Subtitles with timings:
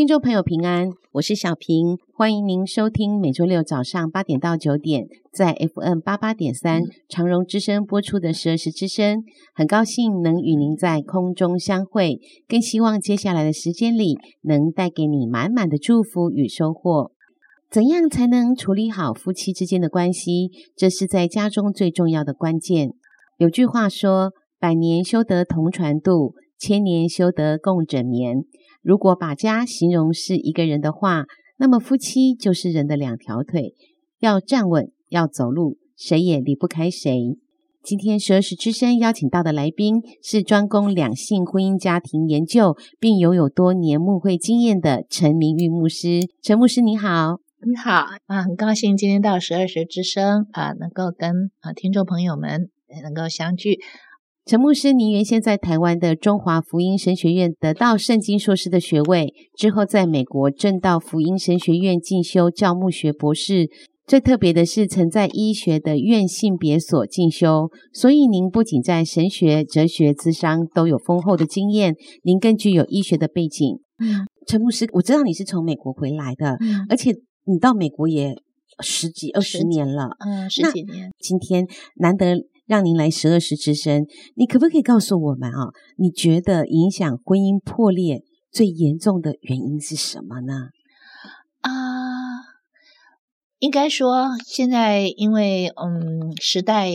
[0.00, 9.22] 听众朋友平安，我是小平，欢迎您收听每周六早上八点到九点在 FM 八八点三长荣之声播出的十二时之声。
[9.54, 12.18] 很高兴能与您在空中相会，
[12.48, 17.12] 更希望接下来的时间里能带给你满满的祝福与收获。
[17.70, 20.50] 怎样才能处理好夫妻之间的关系？
[20.74, 22.94] 这是在家中最重要的关键。
[23.36, 28.44] 有句话说：“百年修得同船渡，千年修得共枕眠。”
[28.82, 31.26] 如果把家形容是一个人的话，
[31.58, 33.74] 那么夫妻就是人的两条腿，
[34.18, 37.38] 要站稳，要走路，谁也离不开谁。
[37.82, 46.20] 今天十二时之声邀请到的来宾是专攻两性婚姻家庭研究，并拥有多年牧会经验的陈明玉牧师。
[46.42, 52.70] 陈牧师你好，你好啊，很高兴今天到十二时之声啊，能够跟啊听众朋友们
[53.02, 53.78] 能够相聚。
[54.50, 63.70] 陈牧师，您原先在台湾的中华福音神学院得到圣经硕士的学位，之后在美国正道福音神学院进修教牧学博士。
[64.08, 71.94] 最特别的是，曾在医学的院性别所进修，所以您不仅在神学、哲学、智商都有丰厚的经验，
[72.24, 73.78] 您更具有医学的背景。
[74.00, 77.14] 嗯，陈牧师，我知道你是从美国回来的，嗯，而且
[77.44, 78.34] 你到美国也
[78.80, 81.12] 十几二十年了，嗯，十几年。
[81.20, 82.34] 今天难得。
[82.70, 84.06] 让您来十二时之声，
[84.36, 85.72] 你可不可以告诉我们啊？
[85.96, 88.22] 你觉得影响婚姻破裂
[88.52, 90.68] 最严重的原因是什么呢？
[91.62, 92.42] 啊、呃，
[93.58, 96.90] 应该说现在因为嗯时代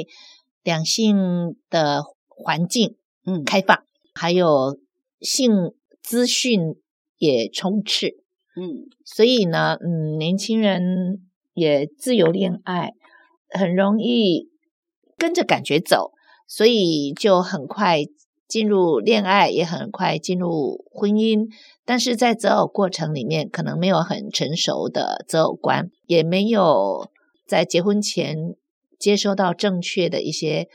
[0.63, 3.83] 两性的环境嗯开放，
[4.13, 4.79] 还有
[5.19, 6.61] 性资讯
[7.17, 8.23] 也充斥
[8.55, 12.93] 嗯，所以呢嗯年轻人也自由恋爱，
[13.49, 14.54] 很容易。
[15.17, 16.11] 跟着感觉走，
[16.47, 17.99] 所以就很快
[18.47, 21.47] 进入恋爱，也很快进入婚姻。
[21.83, 27.09] 但是在择偶过程里面，可能没有很成熟的择偶观，也没有
[27.47, 28.55] 在结婚前
[28.99, 30.67] 接收到正确的一些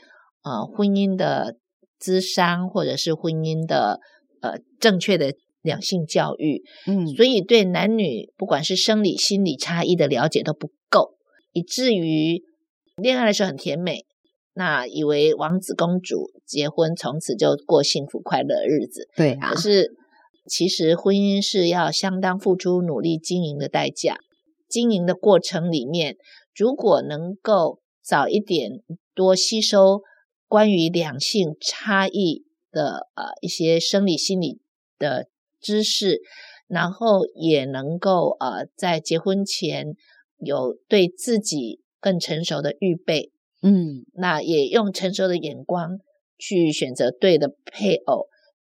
[0.43, 1.57] 呃婚姻的
[1.99, 3.99] 咨商，或者是婚姻的
[4.41, 6.63] 呃正确的两性教育。
[6.87, 11.15] 嗯，所以对男女不管是生理、心理差异的了解都不够，
[11.51, 12.43] 以至于
[12.95, 14.05] 恋爱的时候很甜美。
[14.53, 19.07] 那以为王子公主结婚，从此就过幸福快乐的日子。
[19.15, 19.95] 对啊，可是
[20.47, 24.17] 其实婚姻是要相当付出努力经营的代价。
[24.67, 26.17] 经营的过程里面，
[26.55, 28.81] 如果能够早一点
[29.13, 30.01] 多吸收
[30.47, 34.59] 关于两性差异的呃一些生理心理
[34.97, 35.27] 的
[35.59, 36.21] 知识，
[36.67, 39.95] 然后也能够呃在结婚前
[40.39, 43.31] 有对自己更成熟的预备。
[43.63, 45.99] 嗯，那也用成熟的眼光
[46.39, 48.25] 去选择对的配偶，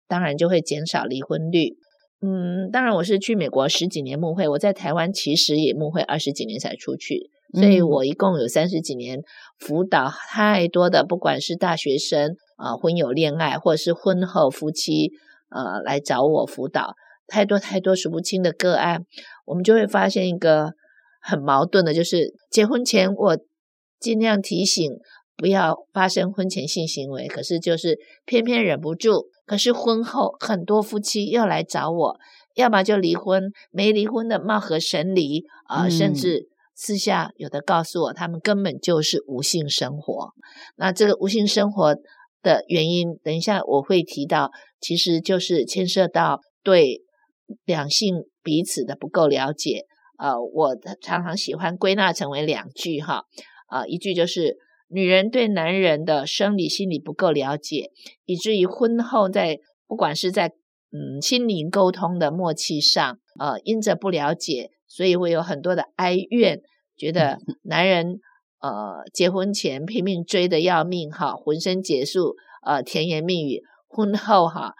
[0.08, 1.76] 当然就会减少离婚率。
[2.20, 9.22] 嗯，当然我是去美国十几年牧会，我在台湾其实也牧会二十几年才出去，所以我一共有三十几年
[9.60, 15.12] 辅导太多的，不管是大学生啊、呃、婚友恋爱，或者是婚后夫妻
[15.50, 16.94] 呃来找我辅导，
[17.28, 19.06] 太多太多数不清的个案，
[19.46, 20.72] 我们就会发现一个
[21.22, 23.38] 很矛盾的，就是结婚前我。
[24.00, 24.90] 尽量提醒
[25.36, 29.26] 不要发生婚前性行为，可是就是偏偏忍不住。
[29.46, 32.16] 可是婚后很多夫妻又来找我，
[32.54, 40.30] 要么就离婚，没离婚的貌合神离啊、呃，甚至私下有的告诉我，他们根本就是无性生活。
[40.76, 41.96] 那这个无性生活
[42.42, 47.02] 的原因，等一下我会提到，其实就是牵涉到对
[47.64, 49.86] 两性彼此的不够了解。
[50.16, 53.24] 呃，我常常喜欢归纳成为两句哈。
[53.70, 54.56] 啊，一句就是
[54.88, 57.90] 女人对男人的生理心理不够了解，
[58.26, 60.48] 以至于婚后在不管是在
[60.92, 66.60] 嗯心灵沟通的默契上，呃，因着不了解，所以会有很多的哀怨，
[66.96, 68.18] 觉得 男人
[68.60, 72.34] 呃结婚前拼命追的要命哈，浑身解数，
[72.66, 74.74] 呃甜言蜜语，婚后哈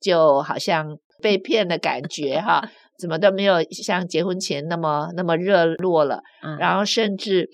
[0.00, 6.22] 就好像被骗的感觉哈， 怎么都没有像结婚前那么那么热络了，
[6.60, 7.50] 然后甚至。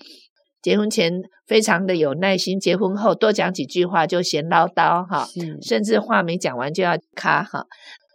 [0.63, 5.27] 结婚前非常的有耐心，结婚后多讲几句话就嫌唠叨哈，
[5.61, 7.67] 甚至话没讲完就要卡哈，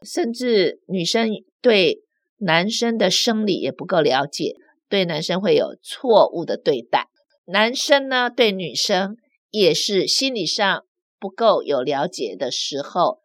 [0.03, 1.29] 甚至女生
[1.61, 1.99] 对
[2.39, 4.55] 男生的生理也不够了解，
[4.89, 7.09] 对男生会有错误的对待。
[7.45, 9.17] 男生呢对女生
[9.51, 10.85] 也是心理上
[11.21, 13.19] 不够有了解的时候，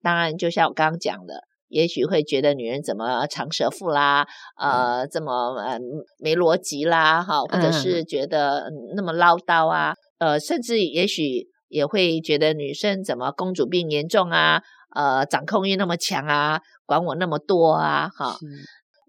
[0.00, 1.47] 当然就像我刚刚讲的。
[1.68, 4.26] 也许会觉得女人怎么长舌妇啦，
[4.58, 5.78] 呃，这么呃
[6.18, 14.62] 没逻辑啦，哈，或者是觉得那么唠叨啊，呃，甚至也许也会觉得女生怎么公主病严重啊，
[14.94, 18.36] 呃，掌控欲那么强啊，管我那么多啊，哈，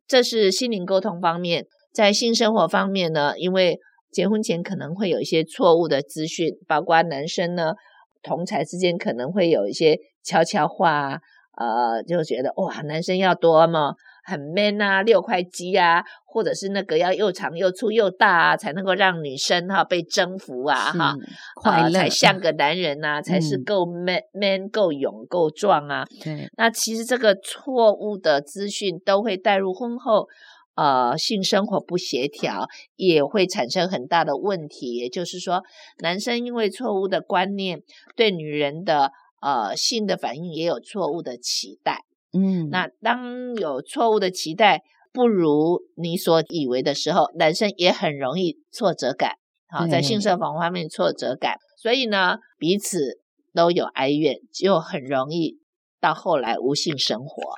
[0.07, 1.65] 这是心灵沟通方面。
[1.93, 3.79] 在性生活方面呢，因为
[4.11, 7.73] 结婚前可能会有一些错误的资讯，包括男生呢，
[8.21, 11.19] 同侪之间可能会有一些悄悄话啊。
[11.59, 21.13] 呃，就觉得哇，男生要多么很 man 啊，六块肌啊，或者是那个要又长又粗又大啊，才能够让女生哈、啊、被征服啊，哈，
[21.55, 26.05] 快乐、呃、才像个男人呐、啊，嗯、才是够 man man 够勇够壮啊。
[26.23, 30.29] 对，那其实这个错误的资讯都会带入婚后，
[30.75, 34.95] 呃，性生活不协调，也会产生很大的问题。
[34.95, 35.61] 也就是说，
[35.97, 37.81] 男生因为错误的观念，
[38.15, 39.11] 对女人的。
[39.41, 42.03] 呃，性的反应也有错误的期待，
[42.33, 44.83] 嗯，那当有错误的期待
[45.13, 49.35] 不如你所以为的时候，男生也很容易挫折感，
[49.69, 53.21] 好，在性生活方面挫折感，所以呢，彼此
[53.53, 55.59] 都有哀怨，就很容易
[56.01, 57.53] 到后来无性生活。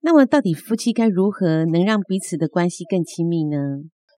[0.00, 3.58] 那么，到底夫妻该如何能让彼此的关系更亲密呢？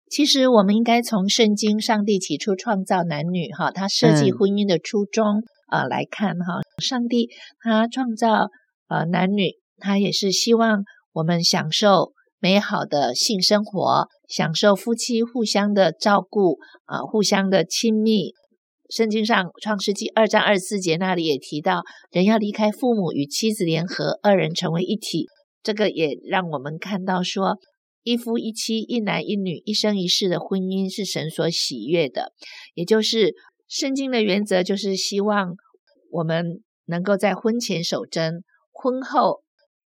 [0.08, 5.40] 其实，我们应该从圣经上帝起初创造男女，哈，他设计婚姻的初衷。
[5.40, 5.44] 嗯
[5.74, 7.28] 啊，来看哈，上帝
[7.60, 8.48] 他创造
[8.86, 18.34] 呃男女，他也是希望我们享受美好的性生活，享受夫妻互相的照顾啊，互相的亲密。
[18.88, 21.82] 圣经上创世纪二章二十四节那里也提到，
[22.12, 25.26] 人要离开父母与妻子联合，二人成为一体。
[25.64, 27.56] 这个也让我们看到说，
[28.04, 32.30] 一夫一妻，一男一女，一生一世的婚姻是神所喜悦的，
[32.74, 33.34] 也就是。
[33.66, 35.54] 圣经的原则就是希望
[36.14, 39.42] 我们能够在婚前守贞，婚后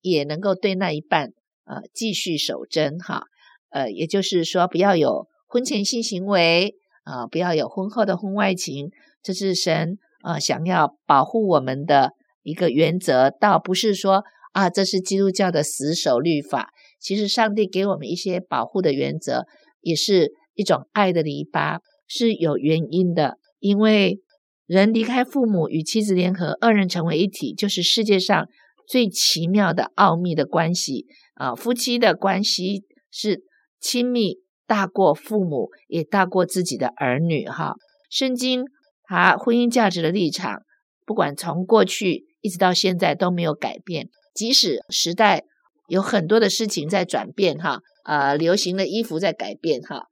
[0.00, 1.30] 也能够对那一半
[1.64, 3.22] 呃继续守贞哈，
[3.70, 6.74] 呃，也就是说不要有婚前性行为
[7.04, 8.90] 啊，呃，不要有婚后的婚外情，
[9.22, 19.44] 这是神呃想要保护我们的一个原则，倒不是说啊这是基督教的死守律法，其实上帝给我们一些保护的原则，
[19.82, 21.78] 也是一种爱的篱笆，
[22.08, 23.36] 是有原因的。
[23.60, 24.20] 因为
[24.68, 28.46] 人离开父母与妻子联合，二人成为一体，就是世界上
[28.86, 31.06] 最奇妙的奥秘的关系
[31.36, 31.54] 啊！
[31.54, 33.44] 夫妻的关系是
[33.80, 37.76] 亲密大过父母，也大过自己的儿女哈。
[38.10, 38.66] 圣经
[39.04, 40.60] 它婚姻价值的立场，
[41.06, 45.44] 不管从过去一直到现在都没有改变，即使时代
[45.86, 50.02] 有很多的事情在转变哈，呃，流行的衣服在改变哈，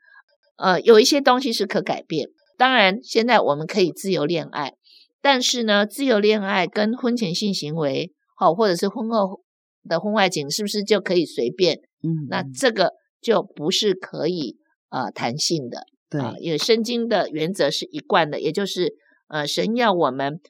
[0.57, 2.31] 呃，有一些东西是可改变。
[2.57, 4.75] 当然，现在我们可以自由恋爱，
[5.21, 9.43] 但是呢，自由恋爱跟婚前性行为，好，或者是婚后
[9.89, 11.81] 的婚外情，是不是就可以随便？
[12.03, 14.57] 嗯，那这个就不是可以
[14.91, 15.87] 呃弹性的。
[16.09, 18.95] 对，啊，因为圣经的原则是一贯的，也就是
[19.29, 20.41] 呃，神要我们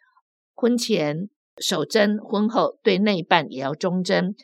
[0.55, 4.35] 婚前守贞，婚后对那一半也要忠贞，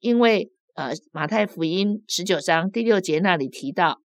[0.00, 4.00] 因为呃，马太福音十九章第六节那里提到。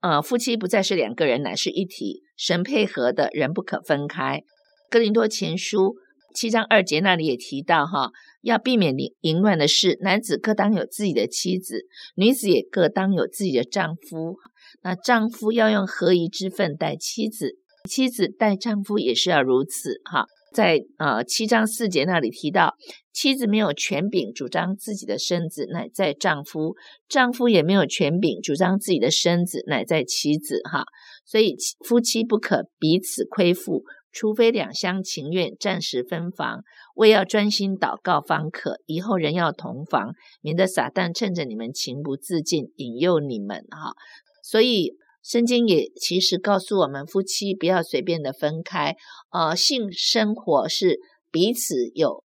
[0.00, 2.23] 呃，夫妻不再是两个人，乃是一体。
[2.36, 4.42] 神配合的人不可分开。
[4.90, 5.96] 哥林多前书
[6.34, 8.10] 七章二节那里也提到，哈，
[8.42, 9.98] 要避免淫淫乱的事。
[10.00, 11.86] 男子各当有自己的妻子，
[12.16, 14.38] 女子也各当有自己的丈夫。
[14.82, 17.56] 那丈夫要用合宜之分待妻子，
[17.88, 20.26] 妻子待丈夫也是要如此，哈。
[20.52, 22.74] 在呃七章四节那里提到，
[23.12, 26.74] 妻子没有权柄主张自己的身子，乃在丈夫；
[27.08, 30.60] 丈夫也没有权柄主张自己的身子，乃在妻子。
[30.70, 30.84] 哈，
[31.24, 36.62] 所以夫妻不可彼此亏负，除非两厢情愿，暂时分房，
[36.94, 38.80] 为要专心祷告方可。
[38.86, 43.64] 以后人要同房，免得撒旦趁着你们情不自禁，引诱你们。
[43.70, 43.94] 哈，
[44.42, 44.96] 所以。
[45.26, 48.94] 圣经也其实告诉我们，夫妻不要随便的分开。
[49.30, 51.00] 呃，性生活是
[51.30, 52.22] 彼此有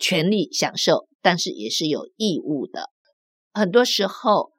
[0.00, 2.90] 权利享受，但是也是有义务的。
[3.52, 4.50] 很多时候，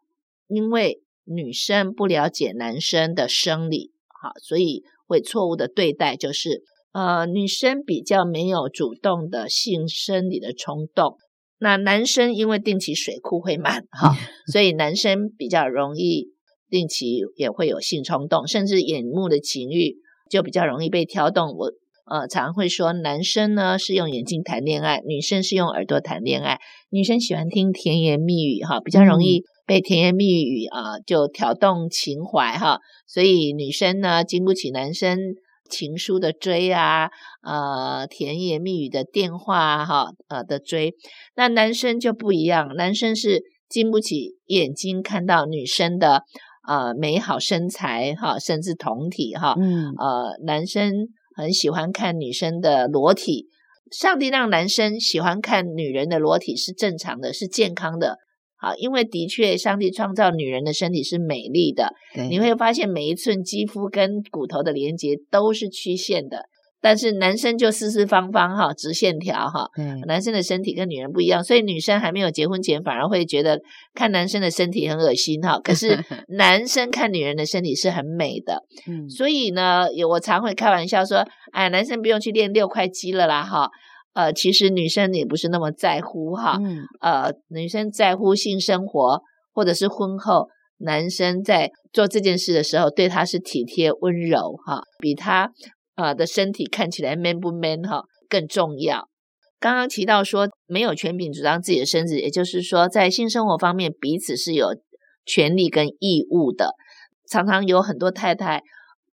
[0.48, 3.92] 因为女生不了解男生的生理，
[4.22, 6.64] 好，所以会错误的对待，就是
[6.94, 11.18] 呃，女生比较没有主动的性生理的冲动。
[11.60, 14.16] 那男生因为定期水库会满，哈，
[14.52, 16.34] 所以男生比较容易。
[16.68, 19.98] 定期也会有性冲动，甚至眼目的情欲
[20.32, 21.56] 就比较容易被挑动。
[21.56, 21.72] 我
[22.10, 26.60] 呃常会说，男生呢是用眼睛谈恋爱，女生是用耳朵谈恋爱。
[26.90, 35.18] 女生喜欢听甜言蜜语，哈，比较容易被甜言蜜语啊就挑动情怀哈，所以女生呢经不起男生
[35.70, 37.10] 情书的追啊，
[37.42, 40.94] 呃甜言蜜语的电话哈呃的追，
[41.36, 46.22] 那男生就不一样，男生是经不起眼睛看到女生的
[46.68, 53.48] 呃美好身材哈，甚至同体哈，嗯呃男生很喜欢看女生的裸体。
[53.92, 58.18] 上帝让男生喜欢看女人的裸体是正常的，是健康的。
[58.58, 61.94] 好，因为的确，上帝创造女人的身体是美丽的。
[62.30, 66.46] 你会发现每一寸肌肤跟骨头的连接都是曲线的。
[66.82, 69.68] 但是男生就四四方方哈，直线条哈。
[69.76, 73.60] 嗯，男生的身体跟女人不一样，所以女生还没有结婚前反而会觉得
[73.96, 75.60] 看男生的身体很恶心哈。
[75.64, 75.98] 可是
[76.30, 78.64] 男生看女人的身体是很美的。
[78.88, 83.72] 嗯，所以呢，我常会开玩笑说，哎，男生不用去练六块肌了啦哈。
[84.16, 86.58] 呃，其实女生也不是那么在乎哈。
[86.60, 89.22] 嗯，呃，女生在乎性生活，
[89.54, 90.48] 或者是婚后
[90.80, 95.52] 男生在做这件事的时候，对她是体贴温柔哈，比他。
[95.98, 99.08] 啊、呃、的身体看起来 man 不 man 哈更重要。
[99.62, 104.76] 刚刚提到说没有权柄主张自己的身子，也就是说在性生活方面彼此是有
[105.26, 106.74] 权利跟义务的。
[107.32, 108.62] 常常有很多太太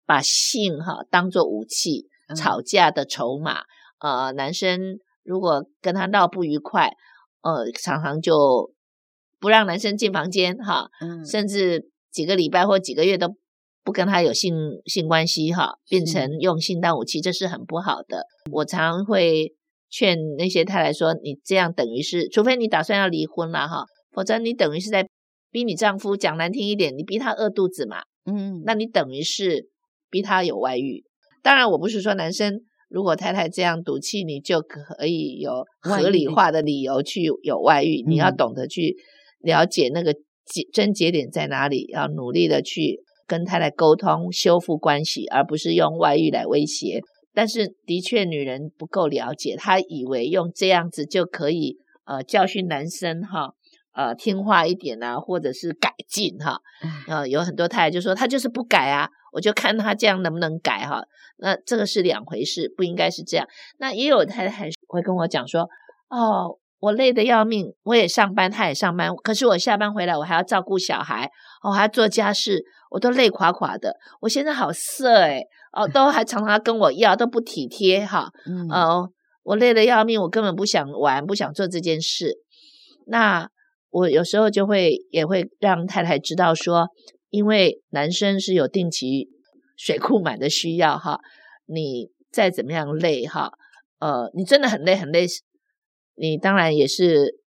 [0.05, 3.61] 把性哈当作武器，吵架的筹码。
[3.61, 3.63] 嗯、
[4.03, 6.91] 呃，男生如果跟他闹不愉快，
[7.41, 8.71] 呃，常常就
[9.39, 13.35] 不让男生进房间哈，嗯、甚至几个礼拜或几个月都。
[13.85, 14.55] 不跟他有性
[14.85, 18.23] 性关系哈，变成用性当武器，这是很不好的。
[18.49, 19.53] 我常会
[19.89, 23.83] 劝那些太太说：“你这样等于是，除非你打算要离婚了哈，
[24.13, 25.05] 否则你等于是在
[25.51, 28.03] 逼你丈夫，讲难听一点，你逼他饿肚子嘛。
[28.23, 29.67] 嗯，那你等于是
[30.09, 31.03] 逼他有外遇。
[31.41, 32.61] 当然，我不是说男生
[32.93, 38.03] 如果太太这样赌气，你就可以有合理化的理由去有外遇。
[38.07, 38.95] 你要懂得去
[39.39, 40.13] 了解那个
[40.45, 46.99] 节症结点在哪里，要努力的去。”跟太太沟通，修复关系，而不是用外遇来威胁。
[47.33, 53.53] 但是，的确，女人不够了解，她以为用这样子就可以，呃，教训男生哈，
[53.93, 56.59] 呃，听话一点啊，或者是改进哈。
[57.07, 61.03] 呃，有很多太太就说，她就是不改啊，我就看他这样能不能改哈。
[61.37, 63.45] 那这个是两回事，不应该是这样。
[63.79, 65.67] 那也有太太会跟我讲说，
[66.09, 66.57] 哦。
[66.83, 71.31] 我累得要命，我也上班，他也上班，可是我下班回来，我还要照顾小孩，
[71.63, 73.95] 我还要做家事，我都累垮垮的。
[74.19, 78.29] 我现在好色诶，哦，都还常常跟我要，都不体贴哈。
[78.45, 79.09] 嗯，哦，
[79.43, 82.33] 我累得要命，我根本不想玩，不想做这件事。
[83.07, 83.47] 那
[83.89, 86.89] 我有时候就会也会让太太知道说，
[87.33, 89.27] 因为男生是有定期
[89.75, 91.19] 水库满的需要哈，
[91.65, 93.49] 你再怎么样累哈，
[93.97, 95.25] 呃，你真的很累很累。
[96.15, 97.39] 你当然也是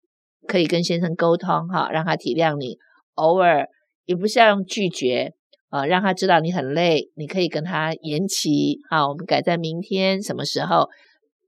[0.48, 2.78] 可以跟先生沟通哈，让他体谅你。
[3.14, 3.68] 偶尔
[4.06, 5.34] 也不是要用拒绝
[5.68, 10.88] 啊、让他知道你很累，你可以跟他延期哈，我们改在明天什么时候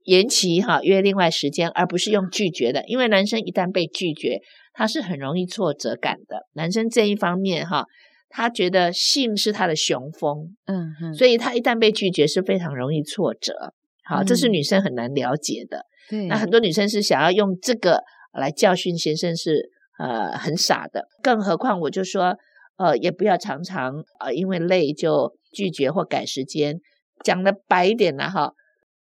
[0.05, 2.85] 延期哈，约另外时间，而不是用拒绝的。
[2.87, 4.39] 因为男生一旦被拒绝，
[4.71, 6.47] 他是很容易挫折感的。
[6.53, 7.85] 男生这一方面哈，
[8.29, 13.73] 他觉得性是他的雄风，嗯哼，所以他一旦被拒绝是非常容易挫折。
[14.05, 15.85] 好，这是女生很难了解的。
[16.09, 19.69] 对那很多女生是想要用这个来教训先生是，
[19.99, 21.07] 呃很傻的。
[21.21, 22.35] 更何况我就说，
[22.77, 26.79] 呃，也不要常常呃因为累就拒绝或改时间。
[27.23, 28.53] 讲的白一点啦哈，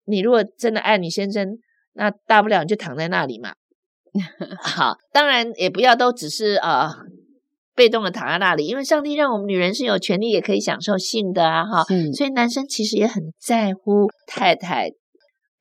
[0.06, 1.60] 你如果真的爱你先生，
[1.94, 3.54] 那大不了你就躺在那里嘛。
[4.64, 6.90] 好，当然也不要都只是呃
[7.80, 11.86] 被动的躺在那里，因为上帝让我们女人是有权利也可以享受性的啊哈。
[12.14, 14.92] 所以男生其实也很在乎太太。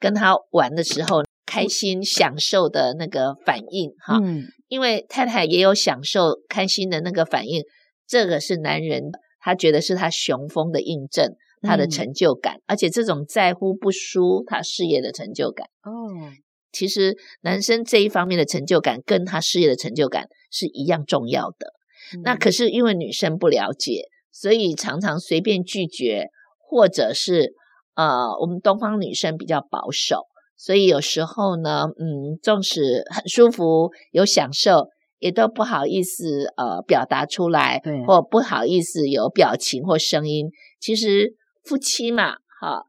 [0.00, 7.64] 跟他玩的时候，开心享受的那个反应，哈，嗯，因为太太也有享受开心的那个反应，
[8.06, 9.10] 这个是男人
[9.40, 15.66] 他觉得是他雄风的印证，他的成就感，嗯，而且这种在乎不输他事业的成就感。
[15.82, 16.30] 哦，
[16.70, 21.72] 其实男生这一方面的成就感跟他事业的成就感是一样重要的。
[22.14, 27.54] 嗯，那可是因为女生不了解，所以常常随便拒绝，或者是。
[27.98, 34.86] 呃，我们东方女生比较保守，所以有时候呢，嗯，纵使很舒服、有享受，
[35.18, 40.48] 也都不好意思呃表达出来，对，或不好意思有表情或声音。
[40.78, 41.34] 其实
[41.64, 42.84] 夫妻嘛，哈，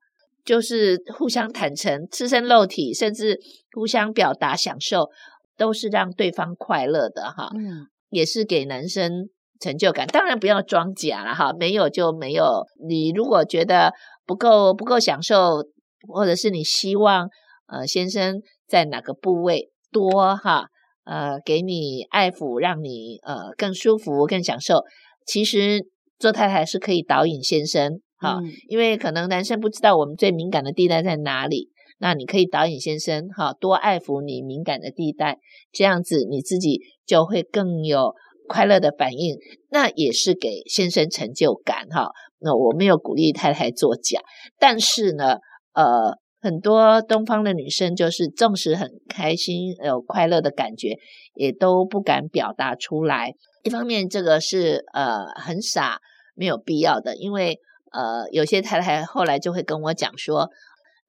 [0.46, 3.40] 就是互相坦诚、赤身露体，甚至
[3.74, 5.10] 互相表达享受，
[5.58, 7.50] 都是让对方快乐的哈。
[7.56, 10.08] 嗯，也是给男生成就感。
[10.08, 12.66] 当然不要装假了哈，没有就没有。
[12.88, 13.94] 你如果觉得。
[14.30, 15.66] 不够不够享受，
[16.08, 17.28] 或者是你希望
[17.66, 18.36] 呃先生
[18.68, 20.68] 在哪个部位多哈
[21.04, 24.84] 呃给你爱抚，让你呃更舒服、更享受。
[25.26, 25.88] 其实
[26.20, 35.38] 做太太是可以导引先生，哈、嗯，因为可能男生不知道我们最敏感的地带在哪里，那你可以导引先生，哈，多爱抚你敏感的地带，
[35.72, 38.16] 这样子你自己就会更有
[38.48, 39.38] 快乐的反应，
[39.70, 42.10] 那也是给先生成就感，哈。
[42.42, 44.22] 那我没有鼓励太太作假，
[44.58, 45.40] 但是呢，
[45.74, 50.98] 呃，很多东方的女生就是纵使很开心、有快乐的感觉，
[51.34, 53.34] 也都不敢表达出来。
[53.64, 56.00] 一方面，这个是呃很傻，
[56.34, 57.60] 没有必要的，因为
[57.92, 60.50] 呃有些太太后来就会跟我讲说，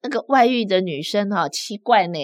[0.03, 2.19] 那个外遇的女生哈，奇怪呢，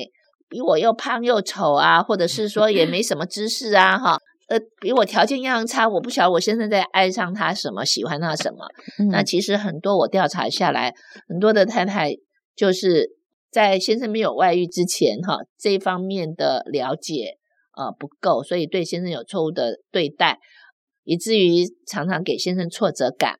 [0.50, 4.17] 比我又胖又丑啊，或者是说也没 什么知识啊，哈。
[4.48, 8.65] 呃，比我条件样差，我不晓得我现在在爱上他什么，喜欢他什么。
[8.98, 10.93] 嗯、那其实很多我调查下来，
[11.27, 12.15] 很多的太太
[12.55, 13.10] 就是
[13.51, 17.38] 在先生没有外遇之前，哈，这一方面的了解
[17.75, 20.39] 呃不够，所以对先生有错误的对待，
[21.03, 23.39] 以至于常常给先生挫折感。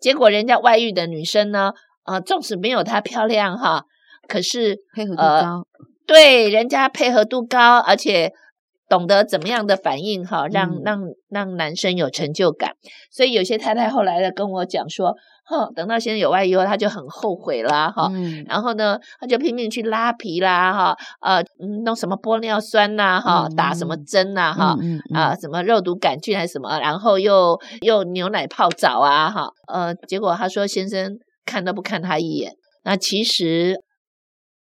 [0.00, 1.70] 结果人家外遇的女生呢，
[2.10, 3.84] 呃，纵使没有她漂亮哈，
[4.28, 5.62] 可是配合度高，呃，
[6.06, 8.32] 对，人家配合度高，而且。
[8.90, 12.72] 懂得怎么样的反应哈，让让让男生有成就感。
[13.12, 15.14] 所以有些太太后来的跟我讲说，
[15.44, 18.10] 哼，等到先生有外遇后，她就很后悔啦哈。
[18.48, 21.40] 然后呢，她就拼命去拉皮啦哈，呃，
[21.84, 24.76] 弄什么玻尿酸呐哈，打什么针呐哈，
[25.14, 31.16] 啊，什么肉毒杆菌还是什么，然后又又牛奶泡澡啊哈，呃，结果他说先生
[31.50, 32.52] 看都不看他一眼。
[32.84, 33.82] 那其实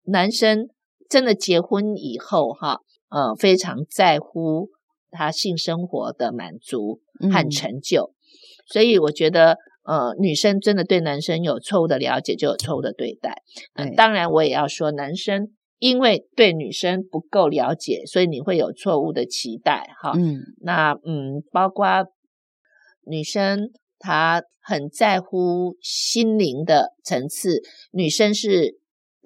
[0.04, 0.68] 男生
[1.10, 2.80] 真的结婚以后哈。
[3.08, 4.68] 呃，非常在乎
[5.12, 7.00] 他性生活的满足
[7.32, 8.14] 和成就，嗯、
[8.66, 13.44] 所以我觉得，呃，女生真的对男生有错误的了解，就有错误的对待。
[13.74, 19.94] 嗯、呃，当然我也要说，男生因为对女生不够了解，所以你会有错误的期待。
[20.02, 21.86] 哈，嗯，那嗯，包括
[23.06, 28.78] 女生她很在乎心灵的层次，女生是。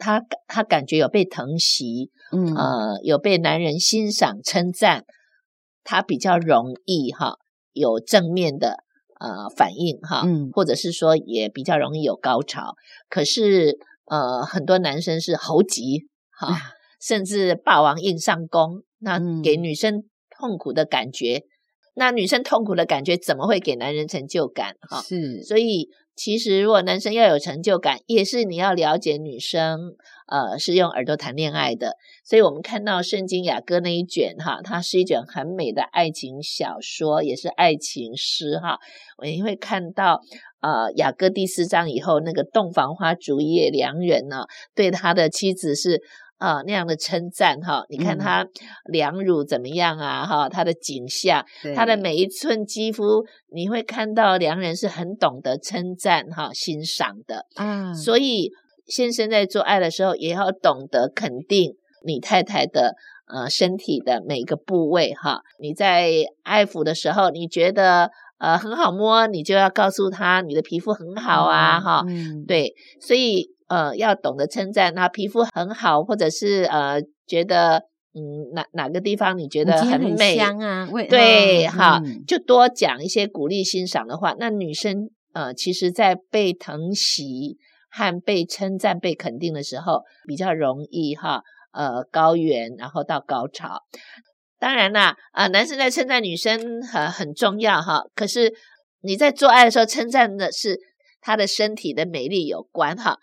[0.03, 5.05] 他他感觉有被疼惜，嗯，呃，有被男人欣赏称赞，
[5.85, 7.35] 她比较容易哈
[7.75, 8.83] 有正面的
[9.19, 12.77] 呃反应哈，嗯，或者是说也比较容易有高潮。
[13.11, 16.57] 可是呃，很多男生是猴急哈，嗯、
[16.99, 21.50] 甚至霸王硬上弓，那给女生痛苦的感觉，嗯、
[22.01, 25.01] 那女生痛苦的感觉怎么会给男人成就感哈？
[25.03, 25.91] 是，所以。
[26.17, 29.95] 其实，如果男生要有成就感，也是你要了解女生，
[30.27, 31.95] 呃，是用耳朵谈恋爱的。
[32.27, 38.77] 所以，我们看到圣经雅歌那一卷，哈，它是一卷很美的爱情小说，也是爱情诗，哈。
[39.17, 40.21] 我也会看到，
[40.61, 46.03] 呃，雅歌第四章以后，那个洞房花烛夜良人呢，对他的妻子是。
[46.41, 48.47] 啊、呃，那样的称赞哈，你看他
[48.87, 50.25] 两乳怎么样啊？
[50.25, 51.45] 哈、嗯，他的景象，
[51.77, 57.93] 他的每一寸肌肤，你会看到良人是很懂得称赞哈、欣赏的啊。
[57.93, 58.51] 所以
[58.87, 61.77] 先生在做爱的时候，也要懂得肯定
[62.07, 62.95] 你太太的
[63.33, 65.43] 呃身体的每个部位哈。
[65.59, 66.11] 你在
[66.43, 72.05] 爱抚的时候，你觉得呃很好摸，你就要告诉他你的皮肤很好啊哈。
[72.09, 73.55] 嗯，对，所以。
[73.71, 80.89] 呃，要懂得称赞，他皮肤很好，或者是呃，觉得嗯哪哪个地方你觉得很美很香啊？
[81.09, 84.35] 对，哈、嗯，就多讲一些鼓励欣赏的话。
[84.41, 87.59] 那女生呃，其实在被疼惜
[87.93, 93.83] 和被称赞、被肯定的时候，比较容易哈，呃，高原，然后到高潮。
[94.61, 98.53] 当然啦，啊、呃，男生在称赞女生很很重要哈，可是
[99.01, 100.79] 你在做爱的时候称赞的是
[101.21, 103.19] 她的身体的美丽有关哈。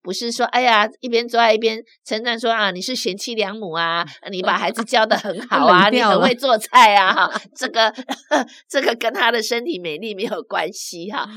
[0.00, 7.92] 不是说，哎呀，一边做爱一边称赞说啊，你是贤妻良母啊， 你把孩子教得很 好啊，你很会做菜啊，哈， 这个
[8.68, 11.28] 这个跟她的身体美丽没有关系哈，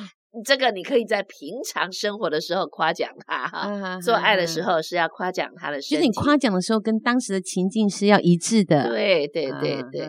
[0.45, 10.07] 这个你可以在平常生活的时候夸奖他哈，做爱的时候是要夸奖他的身体，就是你夸奖的时候跟当时的情境是要一致的，对对对对。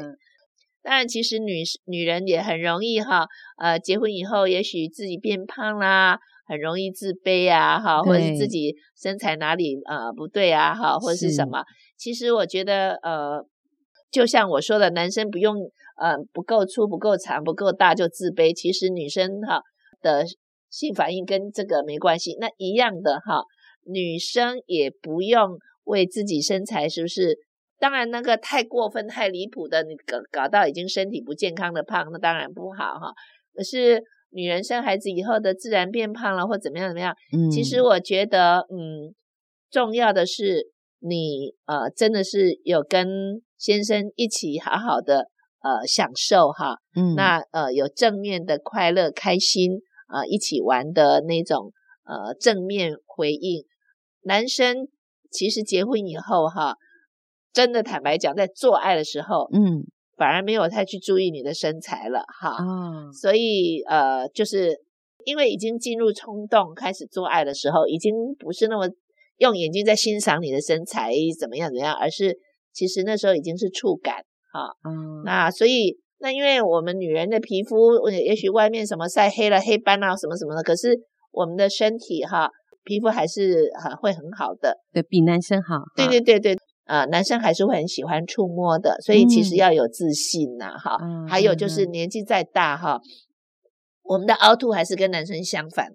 [0.83, 3.27] 当然，其实女女人也很容易哈，
[3.59, 6.19] 呃，结婚以后也许自己变胖啦。
[6.47, 11.63] 很容易自卑啊，哈，或者是自己身材哪里呃不对啊，哈，或者是什么？
[11.97, 13.47] 其实我觉得，呃，
[14.11, 15.55] 就像我说的，男生不用
[15.97, 18.53] 呃不够粗、不够长、不够大就自卑。
[18.53, 19.63] 其实女生哈
[20.01, 20.25] 的
[20.69, 22.37] 性反应跟这个没关系。
[22.41, 23.45] 那一样的哈，
[23.85, 27.39] 女生也不用为自己身材是不是？
[27.79, 33.13] 当然，那个太过分、太离谱的，你搞搞到已经身体不健康的胖，那当然不好哈。
[33.55, 34.03] 可是。
[34.33, 37.13] 女人生孩子以后的自然变胖了，或怎么样怎么样？
[37.37, 39.13] 嗯，其实我觉得，嗯，
[39.73, 45.27] 重要的是你呃真的是有跟先生一起好好的
[45.65, 51.73] 呃享受哈，嗯，那呃有正面的快乐开心啊、呃，一起玩的那种
[52.05, 53.65] 呃正面回应。
[54.23, 54.89] 男生
[55.31, 56.77] 其实结婚以后哈，
[57.53, 59.85] 真的坦白讲，在做爱的时候，嗯，
[60.17, 64.81] 反而没有太去注意你的身材了哈，哦，所以呃就是
[65.25, 68.89] 因为已经进入冲动开始做爱的时候，已经不是那么。
[69.41, 72.39] 用眼睛在欣赏你的身材怎么样怎么样，而是
[72.75, 74.17] 其实那时候已经是触感
[74.53, 81.01] 哈，嗯，那所以那因为我们女人的皮肤，也许外面什么晒黑了黑斑啊什么什么的，可是
[81.33, 82.51] 我们的身体哈
[82.85, 86.55] 皮肤还是很会很好的，对，比男生好，对对对对，
[86.85, 93.01] 啊、呃，男生还是会很喜欢触摸的，所以其实要有自信呐哈，嗯、还有就是年纪再大哈，
[94.03, 95.89] 我们的凹凸还是跟男生相反。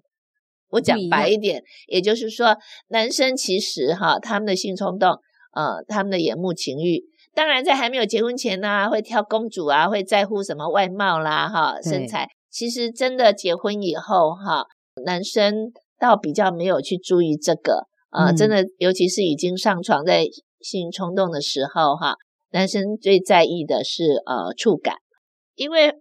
[0.70, 2.56] 我讲白一点，也就是说，
[2.88, 5.10] 男生其实哈，他们的性冲动，
[5.54, 7.04] 呃，他们的眼目情欲，
[7.36, 12.26] 当然在还没有结婚前呢、啊，会挑公主啊，会在乎什么外貌啦，哈，身材。
[12.50, 14.64] 其实真的结婚以后哈，
[15.04, 15.70] 男生
[16.00, 20.24] 倒比较没有去注意这个，呃，嗯、真的，尤其是已经上床在
[20.60, 22.14] 性冲动的时候哈，
[22.52, 24.96] 男生最在意的是呃触感，
[25.54, 25.92] 因为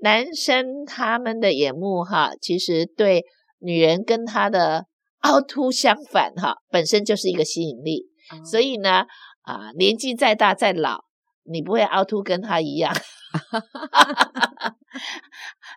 [0.00, 3.24] 男生他们的眼目哈，其实对。
[3.60, 4.84] 女人跟她的
[5.22, 9.04] 凹凸相反，哈，本身就是一个吸引力，嗯、所以呢，
[9.48, 11.04] 啊，年纪再大再老，
[11.44, 12.94] 你不会凹凸跟他一样。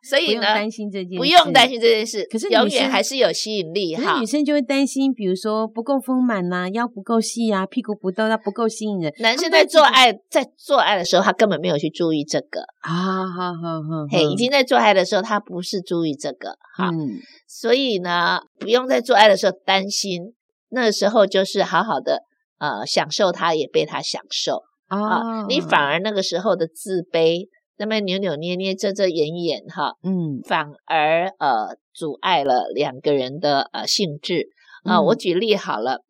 [0.03, 2.27] 所以呢，不用担心这件事，不用担心这件事。
[2.31, 4.19] 可是永远还是有吸引力哈。
[4.19, 9.13] 女生就会担心，比如说不够丰满呐，腰不够细啊，屁股不够，它不够吸引人。
[9.19, 16.89] 男生在做爱，在做爱的时候，他根本没有去注意这个啊，好好好，嘿，已经在做爱的时候，他不是注意这个哈。
[16.89, 20.33] 嗯，所以呢，不用在做爱的时候担心，
[20.69, 22.23] 那个时候就是好好的
[22.61, 24.61] 呃享受，他也被他享受。
[24.85, 27.47] 啊，你反而那个时候的自卑，
[27.77, 34.49] 那么扭扭捏捏、遮遮掩掩，哈，嗯，反而呃阻碍了两个人的呃兴致
[34.83, 35.01] 啊。
[35.01, 36.03] 我举例好了，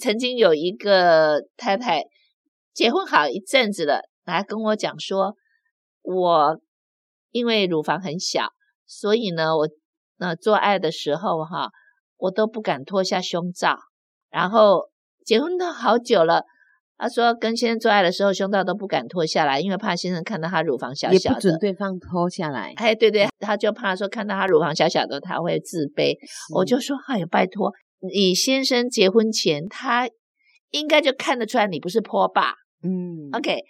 [0.00, 2.04] 曾经有一个太太
[2.72, 5.34] 结婚好一阵子了，来跟我讲说，
[6.02, 6.60] 我
[7.32, 8.52] 因为乳房很小，
[8.86, 9.68] 所以呢，我
[10.18, 11.70] 那做爱的时候哈，
[12.18, 13.76] 我都不敢脱下胸罩，
[14.30, 14.91] 然后
[15.24, 16.44] 结婚都好久了。
[16.98, 22.72] 他说跟先生做爱的时候，胸罩都不敢脱下来，因为怕先生看到他乳房小小的，也不准对方脱下来。
[22.76, 26.16] 哎，对对，他就怕说看到他乳房小小的，他会自卑。
[26.54, 27.72] 我就说，哎呀，拜托，
[28.12, 30.08] 你先生结婚前，他
[30.70, 32.54] 应该就看得出来你不是波霸。
[32.84, 33.62] 嗯，OK，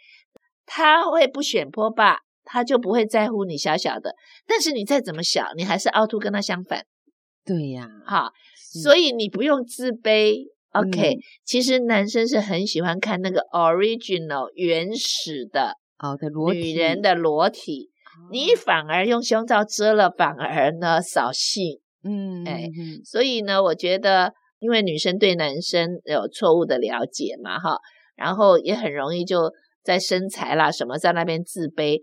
[0.66, 4.14] 他会不选波霸，他就不会在乎你小小的。
[4.46, 6.84] 但是你再怎么小，你还是凹凸跟他相反。
[7.46, 10.52] 对呀，好，是所以你不用自卑。
[10.72, 21.78] OK，、嗯、其实男生是很喜欢看那个 original 原始的哦的裸体，女人的裸体，哦、你反而用胸罩遮了，反而呢扫兴。
[22.04, 27.76] 嗯，哎，嗯、所以呢，我觉得，因为女生对男生有错误的了解嘛，哈，
[28.16, 29.52] 然后也很容易就
[29.84, 32.00] 在身材啦什么在那边自卑。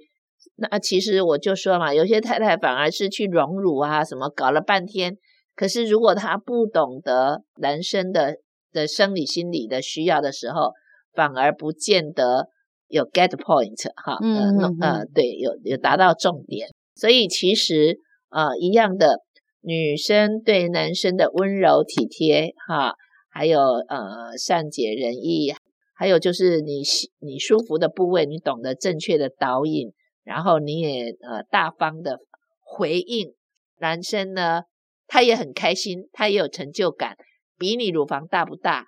[0.58, 5.18] 那其实我就说嘛，有些太太反而是去荣辱啊什么，搞了半天，
[5.56, 8.38] 可是如果她不懂得男生的。
[8.72, 10.72] 的生理心理的需要的时候，
[11.14, 12.48] 反而不见得
[12.88, 17.98] 有 get point 哈，嗯嗯呃，对，有有达到重点，所以其实
[18.30, 19.20] 呃一样的，
[19.62, 22.94] 女生对男生的温柔体贴哈，
[23.30, 25.54] 还有呃善解人意，
[25.96, 26.82] 还有就是你
[27.20, 29.92] 你舒服的部位，你懂得正确的导引，
[30.24, 32.20] 然后你也呃大方的
[32.62, 33.34] 回应，
[33.80, 34.62] 男生呢
[35.08, 37.18] 他也很开心，他也有成就感。
[37.60, 38.88] 比你乳房大不大，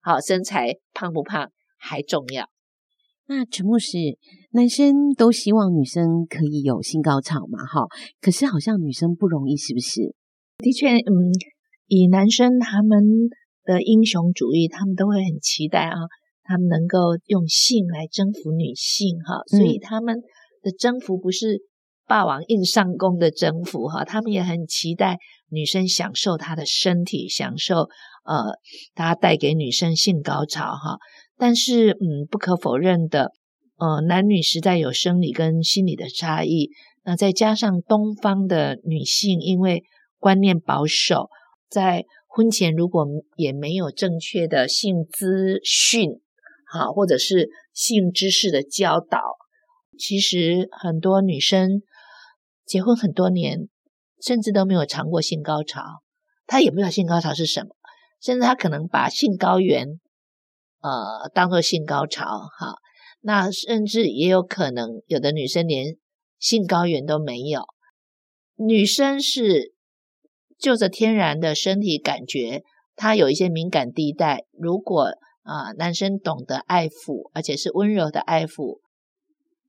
[0.00, 2.48] 好，身材胖不胖还重要。
[3.28, 3.98] 那陈牧师，
[4.52, 7.58] 男生都希望女生可以有性高潮嘛？
[7.66, 7.86] 哈，
[8.20, 10.14] 可是好像女生不容易，是不是？
[10.58, 11.12] 的确，嗯，
[11.88, 12.98] 以男生他们
[13.64, 15.96] 的英雄主义，他们都会很期待啊，
[16.44, 20.22] 他们能够用性来征服女性，哈，所以他们
[20.62, 21.60] 的征服不是
[22.06, 25.18] 霸王硬上弓的征服，哈，他们也很期待。
[25.48, 27.88] 女生享受她的身体，享受
[28.24, 28.58] 呃，
[28.94, 30.98] 她带给女生性高潮哈。
[31.36, 33.32] 但是嗯，不可否认的，
[33.76, 36.70] 呃，男女实在有生理跟心理的差异。
[37.04, 39.84] 那再加上东方的女性，因为
[40.18, 41.28] 观念保守，
[41.68, 46.10] 在婚前如果也没有正确的性资讯，
[46.72, 49.20] 哈，或者是性知识的教导，
[49.96, 51.82] 其实很多女生
[52.66, 53.68] 结婚很多年。
[54.24, 55.82] 甚至都没有尝过性高潮，
[56.46, 57.76] 他也不知道性高潮是什么，
[58.18, 60.00] 甚至他可能把性高原
[60.80, 62.76] 呃当做性高潮哈。
[63.20, 65.98] 那甚至也有可能有的女生连
[66.38, 67.66] 性高原都没有。
[68.56, 69.74] 女生是
[70.58, 72.64] 就着天然的身体感觉，
[72.96, 74.46] 她有一些敏感地带。
[74.58, 75.10] 如果
[75.42, 78.80] 啊、男生懂得爱抚，而且是温柔的爱抚，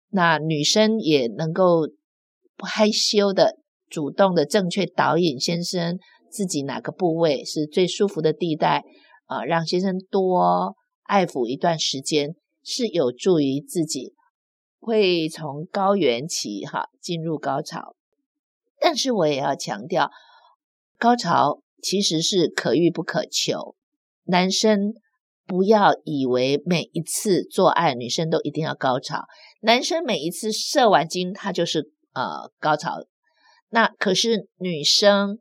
[0.09, 1.89] 那女生也能够
[2.57, 5.97] 不害羞的、主动的、正确导引先生
[6.29, 8.83] 自己哪个部位是最舒服的地带
[9.27, 14.13] 啊、让先生多爱抚一段时间，是有助于自己
[14.79, 17.95] 会从高原期哈进入高潮。
[18.79, 20.11] 但是我也要强调，
[20.97, 23.75] 高潮其实是可遇不可求。
[24.23, 24.93] 男生
[25.45, 29.25] 不要以为每一次做爱，女生都一定要高潮。
[29.61, 32.95] 男生每一次射完精，他就是呃高潮。
[33.69, 35.37] 那可是女生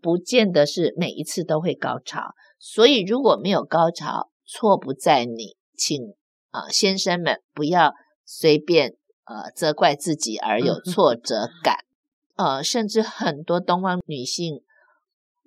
[0.00, 2.34] 不见得是每一次都会高潮。
[2.58, 6.00] 所以如果没有高潮，错不在你，请
[6.50, 7.92] 啊、呃、先生们不要
[8.24, 11.78] 随便呃责怪自己而有挫折感。
[12.36, 14.62] 呃，甚至很多东方女性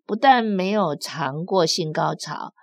[0.06, 2.54] 不但没有尝过性高潮，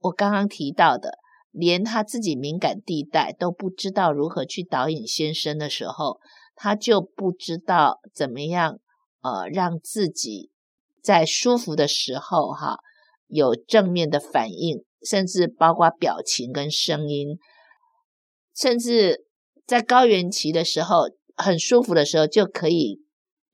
[0.00, 1.18] 我刚刚提到的，
[1.50, 6.20] 连她自己敏感地带都不知道如何去导引先生的时候，
[6.54, 8.78] 他就不知道怎么样
[9.22, 10.50] 呃让自己
[11.02, 12.78] 在舒服的时候哈
[13.26, 17.38] 有正面的反应，甚至包括表情跟声音，
[18.54, 19.26] 甚至
[19.66, 21.04] 在高原期的时候
[21.36, 23.00] 很舒服的时候就可以。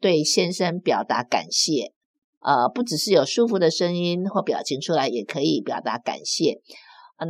[0.00, 1.92] 对先生表达感谢，
[2.38, 6.61] 呃，不只是有舒服的声音或表情出来，也可以表达感谢。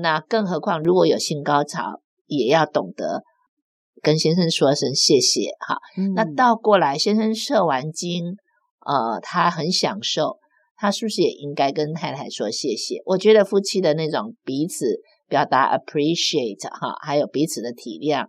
[0.02, 3.22] 那更何况如果有性高潮，也要懂得
[4.02, 5.76] 跟先生说声谢谢哈。
[5.96, 8.37] 嗯、那倒过来，先生射完精，
[8.87, 10.38] 呃，他很享受，
[10.76, 13.02] 他是不是也应该跟太太说谢谢？
[13.04, 18.26] 我觉得夫妻的那种彼此表达 appreciate 哈，还有彼此的体谅，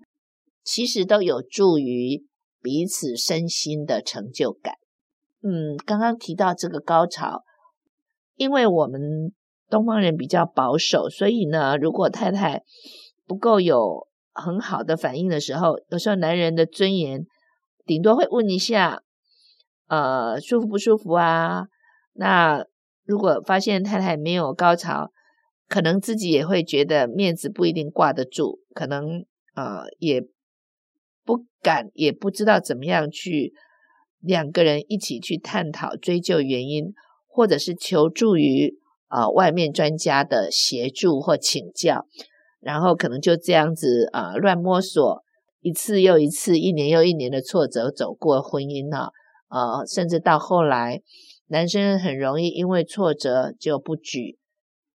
[0.63, 2.27] 其实都有助于。
[2.61, 4.73] 彼此身心的成就感。
[5.41, 7.43] 嗯，刚刚提到这个高潮，
[8.35, 8.99] 因为我们
[9.69, 12.63] 东方人比较保守，所以呢，如果太太
[13.25, 17.25] 不够有很好的反应的时候，有时候男人的尊严
[17.85, 19.03] 顶多会问一下，
[19.87, 21.67] 呃，舒服不舒服啊？
[22.13, 22.65] 那
[23.05, 25.11] 如果发现太太没有高潮，
[25.67, 30.27] 可能自己也会觉得面子不一定挂得住，可能呃也。
[31.25, 33.53] 不敢，也不知道怎么样去
[34.19, 36.91] 两个人一起去探讨、追究原因，
[37.27, 42.07] 或者是求助于啊、外面专家的协助或请教，
[42.59, 45.23] 然后可能就这样子啊、呃、乱摸索，
[45.61, 49.11] 一次又一次，一年又一年的挫折走过婚姻啊，
[49.49, 51.01] 呃，甚至到后来，
[51.47, 54.37] 男生很容易因为挫折就不举，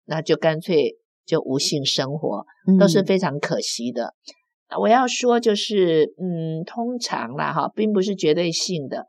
[0.06, 2.46] 那就干脆就无性生活，
[2.80, 4.04] 都是非常可惜的。
[4.04, 4.36] 嗯
[4.80, 9.08] 我要说，就是嗯，通常啦哈，并不是绝对性的。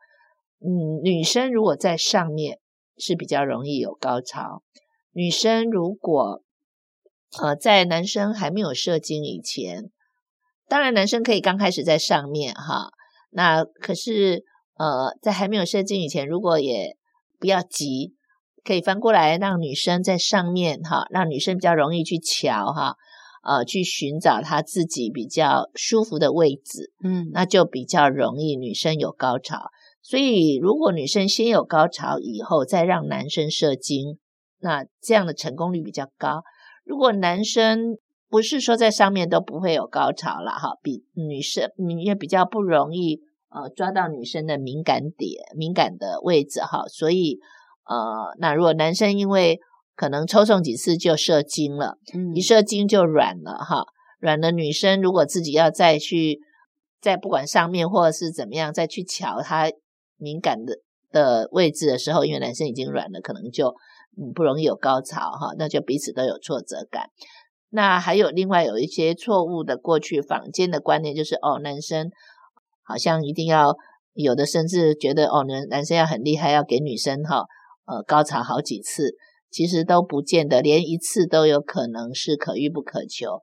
[0.60, 2.58] 嗯，女生如果在上面
[2.96, 4.62] 是比较容易有高潮。
[5.12, 6.42] 女生如果
[7.38, 9.90] 呃在男生还没有射精以前，
[10.68, 12.90] 当然男生可以刚开始在上面哈。
[13.30, 14.44] 那可是
[14.76, 16.96] 呃在还没有射精以前，如果也
[17.38, 18.14] 不要急，
[18.64, 22.96] 可以翻过来让女生在上面哈，让女生比较容易去瞧哈。
[23.42, 29.70] 呃，去寻找她自己比较舒服的位置，嗯，那就比较容易女生有高潮。
[30.02, 34.18] 所以，如果女生先有高潮以后再让男生射精，
[34.58, 36.42] 那这样的成功率比较高。
[36.90, 37.96] 如果男生
[38.28, 41.70] 不是说在上面都不会有高潮了哈，比女生
[42.02, 46.82] 也比较不容易呃抓到女生的敏感点、敏感的位置哈。
[46.88, 47.38] 所以
[47.86, 49.60] 呃，那如果男生因为
[49.94, 53.84] 可能抽送几次就射精了，嗯，一射精就软了哈，
[54.18, 56.40] 软了女生如果自己要再去，
[57.00, 59.70] 在不管上面或者是怎么样再去瞧她
[60.16, 60.78] 敏感的
[61.12, 63.76] 的位置的时候，因为男生已经软了，可能就
[64.16, 67.10] 嗯不容易有高潮哈，那就彼此都有挫折感。
[67.68, 72.10] 那还有另外有一些错误的过去坊间的观念，就是哦，男生
[72.82, 73.76] 好像一定要
[74.14, 77.44] 有的，甚至觉得哦，男男生要很厉害，要给女生哈
[77.86, 79.16] 呃高潮好几次。
[79.52, 83.40] 其实都不见得，连一次都有可能是可遇不可求。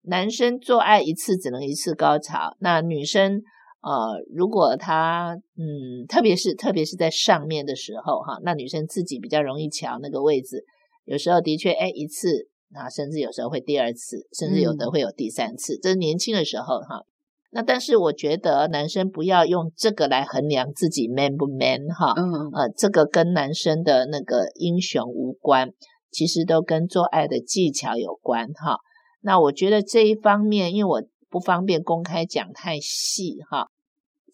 [0.00, 3.42] 男生做爱一次只能一次高潮，那女生
[3.84, 10.64] 呃，如果他嗯，特别是特别是在上面的时候哈，那女生自己比较容易瞧那个位置，
[11.04, 17.04] 有时候的确哎一次啊，甚至有时候会第二次，甚至有的会有第三次，嗯、这是年轻的时候哈。
[17.50, 25.70] 那但是我觉得男生不要用这个来衡量自己 man 不 man 哈，嗯，呃，这个跟男生的那个英雄无关，
[26.10, 28.78] 其实都跟做爱的技巧有关哈。
[29.20, 33.68] 那我觉得这一方面，因为我不方便公开讲太细哈。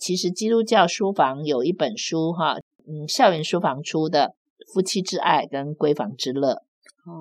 [0.00, 2.56] 其实基督教书房有一本书哈，
[2.88, 4.32] 嗯，校园书房出的
[4.72, 6.54] 《夫妻之爱》跟《闺房之乐》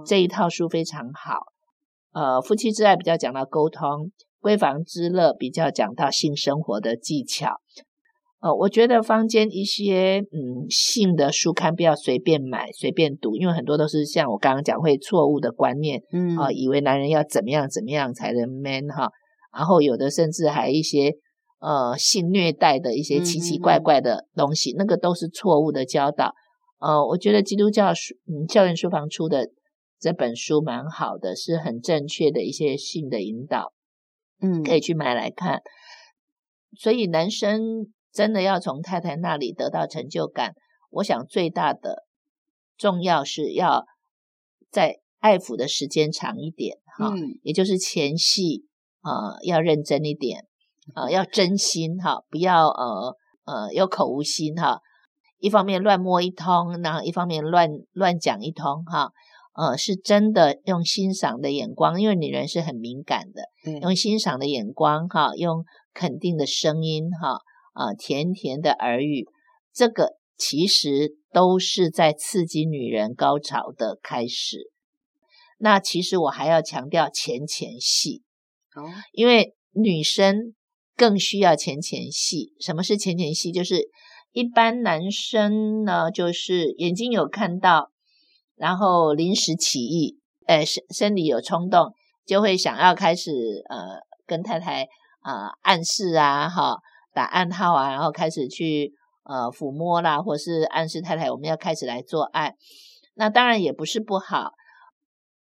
[0.07, 1.39] 这一套书非常好。
[2.13, 3.83] 呃，《夫妻之爱》比较讲到沟通，
[4.41, 7.57] 《闺房之乐》比较讲到性生活的技巧。
[8.39, 19.11] 呃，我觉得坊间一些嗯性的书刊不要随便买、随便读，因为很多都是像我刚刚讲会错误的观念，嗯啊、呃，以为男人要怎么样怎么样才能 man 哈，
[19.53, 21.13] 然后有的甚至还一些
[21.59, 26.33] 呃性虐待的一些奇奇怪怪的东西，嗯、那个都是错误的教导。
[26.79, 29.49] 呃，我觉得基督教书嗯教员书房出的
[29.99, 33.73] 这本书蛮好的，是很正确的一些性的引导，
[34.41, 35.61] 嗯，可以去买来看。
[36.77, 37.91] 所以男生。
[38.11, 40.55] 真的要从太太那里得到成就感，
[40.89, 42.07] 我想最大的
[42.75, 43.85] 重要是要
[44.71, 48.65] 在爱抚的时间长一点哈，嗯、也就是前戏
[49.01, 50.48] 啊、呃、要认真一点啊、
[50.95, 54.79] 呃，要真心哈，不要呃呃有口无心哈，
[55.39, 59.11] 一方面乱摸一通，然后一方面乱乱讲一通哈，
[59.53, 67.39] 呃是真的用欣赏的眼光，因为女人是很敏感的，嗯、用欣赏的眼光哈，用肯定的声音哈。
[67.73, 69.25] 啊，甜甜的耳语，
[69.71, 74.69] 这个其实都是在刺激女人高潮的开始。
[75.59, 78.23] 那其实我还要强调前前戏，
[78.75, 80.55] 哦，因为女生
[80.99, 82.51] 更需要前前戏。
[82.59, 83.53] 什么是前前戏？
[83.53, 83.89] 就是
[84.33, 87.91] 一般男生呢，就是眼睛有看到，
[88.57, 91.93] 然后临时起意，呃，生生理有冲动，
[92.25, 93.31] 就会想要开始
[93.69, 94.83] 呃跟太太
[95.21, 96.79] 啊、呃、暗示啊，哈。
[97.11, 102.53] 打暗号啊，然后开始去呃抚摸啦，或是暗示太太我们要开始来做爱。
[103.15, 104.51] 那当然也不是不好，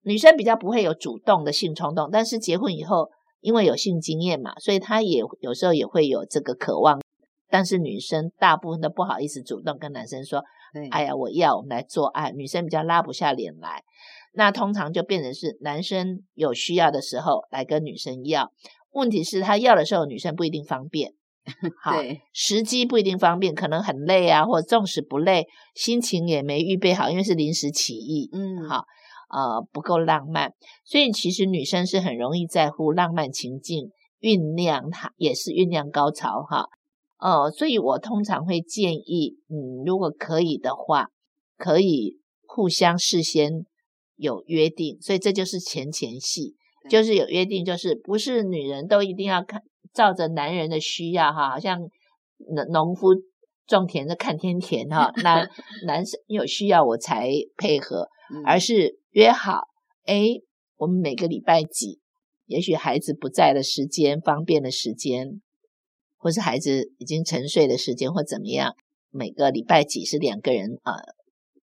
[0.03, 3.09] 女生比较不会有主动的性冲动，但是结婚以后，
[3.45, 6.99] 因为有性经验嘛，所以他也有时候也会有这个渴望。
[7.47, 13.83] 但是女生大部分都不好意思主动跟男生说：“对哎呀，我要我们来做爱。”女生比较拉不下脸来，
[14.33, 18.51] 那通常就变成是男生有需要的时候来跟女生要。
[18.91, 21.13] 问题是，他要的时候，女生不一定方便。
[21.83, 28.85] 好，对时机不一定方便，可能很累啊，或者纵使不累，心情也没预备好，因为是临时起意，嗯，好，
[29.35, 30.53] 呃，不够浪漫，
[30.85, 36.69] 所以其实女生是很容易在乎浪漫情境酝酿，它也是酝酿高潮哈，
[37.19, 41.07] 呃，所以我通常会建议，嗯，如果可以的话，
[41.57, 43.65] 可以互相事先
[44.15, 46.55] 有约定，所以这就是前前戏，
[46.89, 49.61] 就是有约定，就是不是女人都一定要看。
[49.93, 51.79] 照着男人的需要哈，好像
[52.53, 53.15] 农农夫
[53.65, 55.49] 种田的看天田哈， 男
[55.87, 58.05] 男生有需要我才配合，
[58.45, 59.69] 而是约好，
[60.07, 60.43] 诶，
[60.75, 62.01] 我们每个礼拜几，
[62.47, 65.41] 也许孩子不在的时间，方便的时间，
[66.17, 68.75] 或是孩子已经沉睡的时间，或怎么样，
[69.11, 70.95] 每个礼拜几是两个人啊、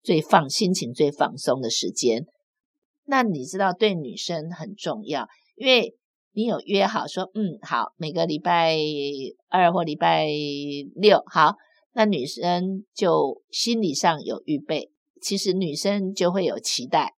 [0.02, 2.24] 最放心情最放松的时间。
[3.04, 5.94] 那你知道，对女生很重要，因为。
[6.34, 8.74] 你有约好说，嗯，好，每个礼拜
[9.50, 10.26] 二或礼拜
[10.94, 11.56] 六，好，
[11.92, 17.12] 那女生就心理上有预备，其实女生就会有期待。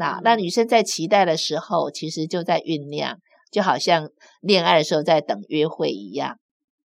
[0.00, 3.18] 那那女生在期待的时候，其实就在酝酿，
[3.52, 4.08] 就好像
[4.40, 6.38] 恋爱的时候在等约会一样。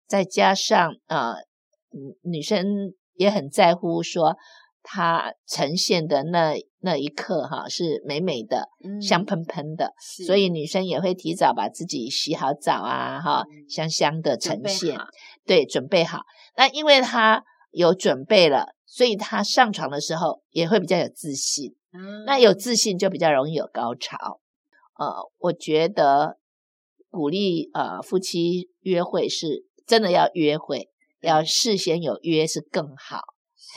[0.08, 1.38] 再加上啊，呃，
[2.22, 4.36] 女生也很在乎说。
[4.86, 9.94] 她呈现的那那一刻，哈，是美美的，嗯、香喷喷的，
[10.26, 14.98] 所以女生也会提早把自己洗好澡啊，哈、嗯，香香的呈现，
[15.46, 16.24] 对，准备好。
[16.58, 21.74] 那因为她有准备了，所以她上床的时候也会比较有自信。
[21.94, 24.40] 嗯、那有自信就比较容易有高潮。
[24.98, 26.38] 呃，我觉得
[27.11, 30.90] 鼓励呃夫妻约会是真的要约会，
[31.22, 33.21] 嗯、要事先有约是更好。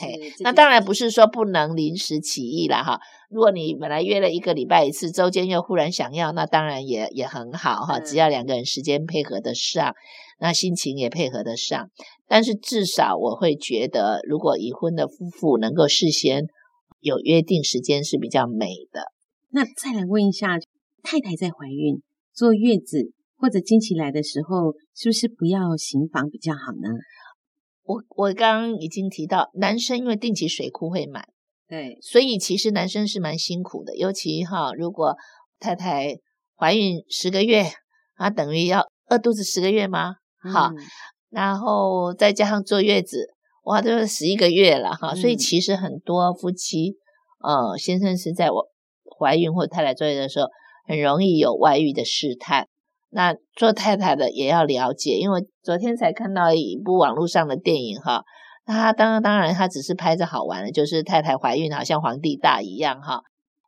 [0.00, 3.00] 嘿，那当然不是说不能临时起意了哈。
[3.30, 7.98] 如果你本来约了一个礼拜一次，周间又忽然想要，那当然也也很好哈。
[7.98, 9.94] 只要两个人时间配合得上，
[10.38, 11.90] 那心情也配合得上。
[12.28, 16.46] 但是至少我会觉得，如果已婚的夫妇能够事先
[17.00, 19.02] 有约定时间是比较美的。
[19.50, 20.58] 那再来问一下，
[21.02, 26.88] 太太在怀孕、坐月子或者经期来的时候，是不是不要行房比较好呢？
[27.84, 31.24] 我我刚刚已经提到，男生因为定期水库会满，
[31.66, 33.96] 对，所以其实男生是蛮辛苦的。
[33.96, 35.16] 尤其哈，如果
[35.58, 36.18] 太太
[36.54, 37.64] 怀孕十个月，
[38.16, 40.16] 啊，等于要饿肚子十个月吗？
[40.52, 40.76] 好，嗯、
[41.30, 43.34] 然后再加上坐月子，
[43.68, 45.14] 哇，都是十一个月了哈。
[45.14, 46.96] 所以其实很多夫妻，
[47.44, 48.66] 呃，先生是在我
[49.18, 50.48] 怀孕或太太坐月的时候，
[50.86, 52.66] 很容易有外遇的试探。
[53.10, 58.22] 那做太太的也要了解，因为昨天才看到一部网络上的电影哈，
[58.66, 63.22] 那他当然当然他只是拍着好玩的，就是太太怀孕好像皇帝大一样哈，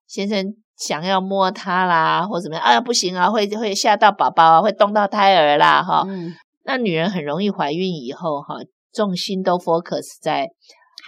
[0.07, 6.05] 先生想要摸她啦或怎么样，啊不行啊，会会吓到宝宝啊，会动到胎儿啦哈。
[6.07, 6.34] 嗯、
[6.64, 8.57] 那女人很容易怀孕以后哈，
[8.93, 10.51] 重心都 focus 在。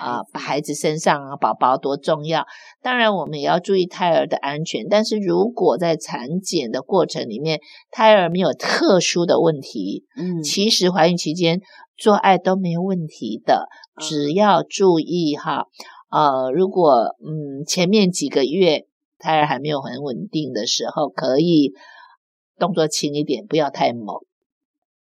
[0.01, 2.47] 啊，把孩子身上啊，宝宝多重要！
[2.81, 4.89] 当然，我们也要注意胎儿的安全。
[4.89, 7.61] 但是如果在产检的过程里面，
[7.91, 11.61] 胎儿没有特殊的问题，嗯，其实怀孕期间
[11.99, 13.69] 做爱都没有问题的，
[14.01, 15.67] 只要注意哈。
[16.11, 18.87] 呃，如果嗯前面几个月
[19.19, 21.73] 胎儿还没有很稳定的时候，可以
[22.59, 24.17] 动作轻一点，不要太猛。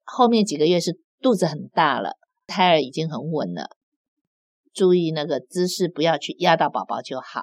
[0.04, 2.12] 后面几个月是肚子很大了，
[2.49, 3.76] 胎儿已经很稳了。
[4.74, 7.42] 注意那个姿势，不要去压到宝宝就好。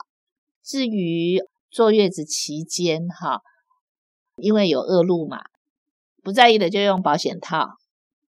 [0.63, 3.41] 至于坐月子期间，哈，
[4.35, 5.39] 因为有恶露嘛，
[6.23, 7.75] 不在意的就用保险套。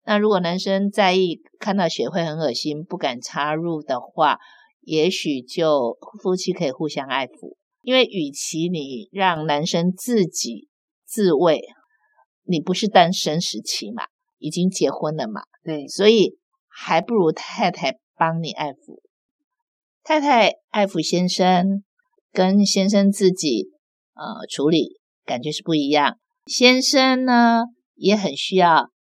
[0.04, 4.38] 那如果男生在意，看到血会很恶心，不敢插入的话，
[4.80, 7.56] 也许就夫妻可以互相爱抚。
[7.82, 10.68] 因为与其你让男生自己
[11.04, 11.60] 自慰，
[12.44, 14.04] 你不是单身时期嘛，
[14.38, 16.38] 已经结婚了嘛，对，所以
[16.74, 17.98] 还不如太太。
[18.16, 19.00] 帮你爱抚
[20.04, 21.82] 太太，爱抚先生，
[22.30, 23.72] 跟先生自己
[24.14, 26.16] 呃处理感觉是不一样。
[26.46, 27.64] 先生呢
[27.96, 28.90] 也很需要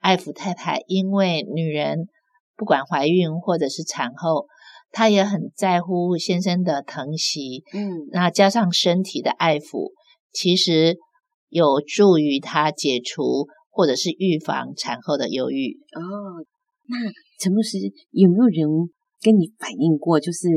[0.00, 2.08] 爱抚太太，因为女人
[2.56, 4.48] 不管怀孕或者是产后，
[4.90, 7.62] 她也很在乎先生的疼惜。
[7.72, 9.92] 嗯，那加上身体的爱抚，
[10.32, 10.96] 其实
[11.48, 15.78] 有助于她解除或者是预防产后的忧郁。
[15.94, 16.44] 哦。
[16.88, 16.96] 那
[17.38, 17.78] 陈牧师
[18.10, 18.68] 有没有人
[19.20, 20.48] 跟你反映过，就是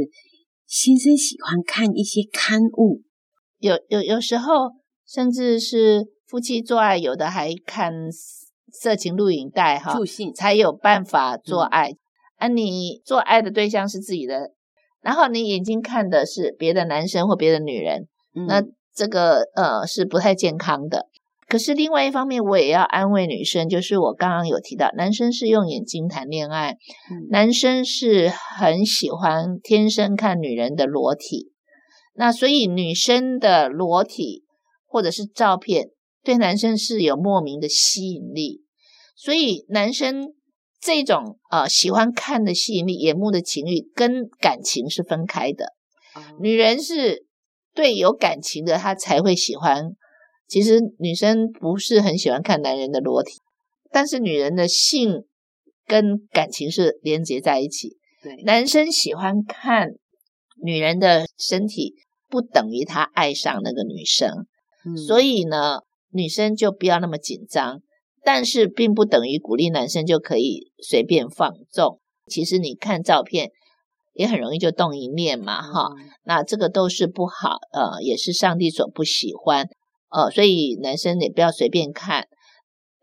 [0.66, 3.02] 先生喜欢看一些刊物，
[3.58, 4.72] 有有有时候
[5.08, 7.92] 甚至是夫妻做爱，有的还看
[8.72, 11.90] 色情录影带哈，助兴才有办法做爱。
[11.90, 11.98] 嗯、
[12.38, 14.54] 啊，你做爱的对象是自己的，
[15.02, 18.64] 然后你眼睛看的是别的男生或别的女人，嗯、那
[18.94, 21.09] 这个呃是不太健康的。
[21.50, 26.74] 可是另外一方面，我也要安慰女生，就是我刚刚有提到，男生是用眼睛谈恋爱，
[27.10, 31.52] 嗯、男生是很喜欢天生看女人的裸体，
[32.14, 34.44] 那所以女生的裸体
[34.86, 35.88] 或者是照片
[36.24, 38.62] 对男生是有莫名的吸引力，
[39.16, 40.28] 所以男生
[40.80, 45.74] 这种呃喜欢看的吸引力、眼目的情欲跟感情是分开的，
[46.16, 47.26] 嗯、女人是
[47.74, 49.96] 对有感情的，她才会喜欢。
[50.50, 53.34] 其实女生不是很喜欢看男人的裸体，
[53.92, 55.24] 但是女人的性
[55.86, 57.98] 跟感情是连接在一起。
[58.24, 59.92] 对，男生喜欢看
[60.62, 61.94] 女人的身体，
[62.28, 64.48] 不等于他爱上那个女生。
[64.86, 65.82] 嗯，所以呢，
[66.12, 67.82] 女生就不要那么紧张，
[68.24, 72.00] 但是并不等于鼓励男生就可以随便放纵。
[72.26, 73.52] 其实你看照片
[74.14, 79.68] 也很容易就动一念嘛，哈，嗯，那这个都是不好，呃，也是上帝所不喜欢。
[80.12, 82.28] 呃，所以男生也不要随便看，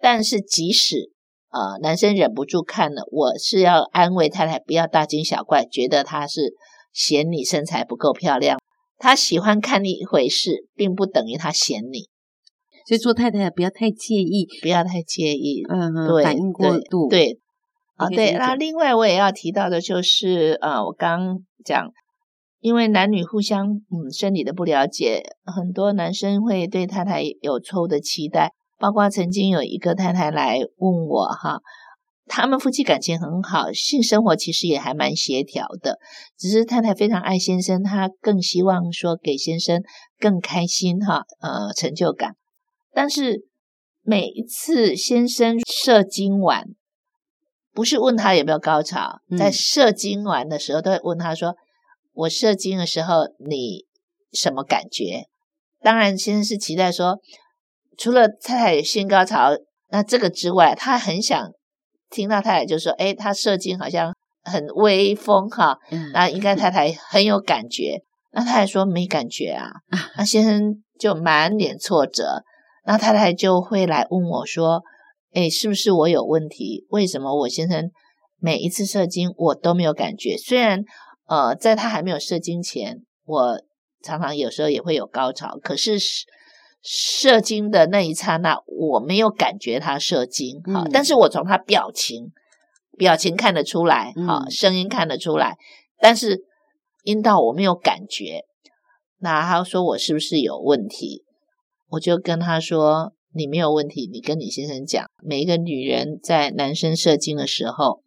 [0.00, 1.12] 但是即使
[1.50, 6.54] 呃男生忍不住看了，我是要安慰太太，不要大惊小怪，觉得他是
[6.92, 8.58] 嫌你身材不够漂亮，
[8.98, 12.08] 他喜欢看你一回事，并不等于他嫌你。
[12.88, 17.38] 所以做太太不要太介意，不要太介意，嗯，对，反应过度，对，
[17.94, 18.32] 啊，对。
[18.32, 21.92] 那另外我也要提到的就是，呃，我刚讲。
[22.66, 28.54] 因为男女互相嗯生理的不了解，很多男生会对太太有错误的期待。
[28.76, 31.60] 包括曾经有一个太太来问我哈，
[32.26, 36.00] 他们夫妻感情很好，性生活其实也还蛮协调的，
[36.36, 39.80] 只是太太非常爱先生，她更希望说给先生
[40.18, 42.34] 更开心哈，呃成就感。
[42.92, 43.46] 但是
[44.02, 46.64] 每一次先生射精完，
[47.72, 51.54] 不是问他有没有高潮，在射精完的时候都会问他说。
[52.16, 53.84] 我射精的时候，你
[54.32, 55.26] 什么感觉？
[55.82, 57.18] 当然，先生是期待说，
[57.98, 59.50] 除了太太性高潮，
[59.90, 61.52] 那这个之外，他很想
[62.08, 65.78] 听到太太就说：“哎，他射精好像很威风哈。”
[66.14, 68.02] 那应该太太很有感觉。
[68.32, 69.70] 那太太说没感觉啊。
[70.16, 72.42] 那先生就满脸挫折。
[72.86, 74.82] 那太太就会来问我说
[75.34, 76.86] ：“哎，是不是我有问题？
[76.88, 77.90] 为什么我先生
[78.38, 80.34] 每一次射精我都没有感觉？
[80.38, 80.82] 虽然。”
[81.26, 83.62] 呃，在他还没有射精前，我
[84.02, 85.58] 常常有时候也会有高潮。
[85.62, 85.98] 可是
[86.82, 92.32] 射精的那一刹那，我没有感觉他射精，好，嗯，但是我从他表情、
[92.96, 95.56] 表情看得出来，好，嗯，声音看得出来，
[95.98, 96.44] 但是
[97.02, 98.42] 阴道我没有感觉。
[99.18, 101.24] 那他说我是不是有问题？
[101.88, 105.06] 我就跟他说：“你没有问题，你跟你先生讲。
[105.22, 108.02] 每一个女人在男生射精的时候，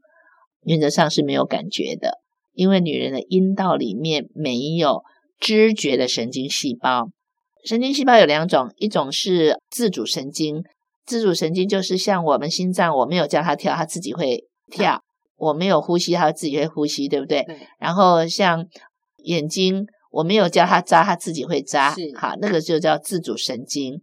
[0.64, 2.20] 原则上是没有感觉的，
[2.60, 5.04] 因为女人的阴道里面没有
[5.40, 7.08] 知觉的神经细胞。
[7.64, 10.64] 神经细胞有两种，一种是自主神经，
[11.06, 15.00] 自主神经就是像我们心脏，我没有叫它跳，它自己会跳；
[15.38, 17.44] 我没有呼吸，它自己会呼吸，对不对？
[17.44, 17.58] 对。
[17.80, 18.66] 然后像
[19.24, 19.86] 眼睛。
[20.12, 21.94] 我没有叫它眨，它自己会眨。
[21.94, 24.02] 是，好，那个就叫自主神经。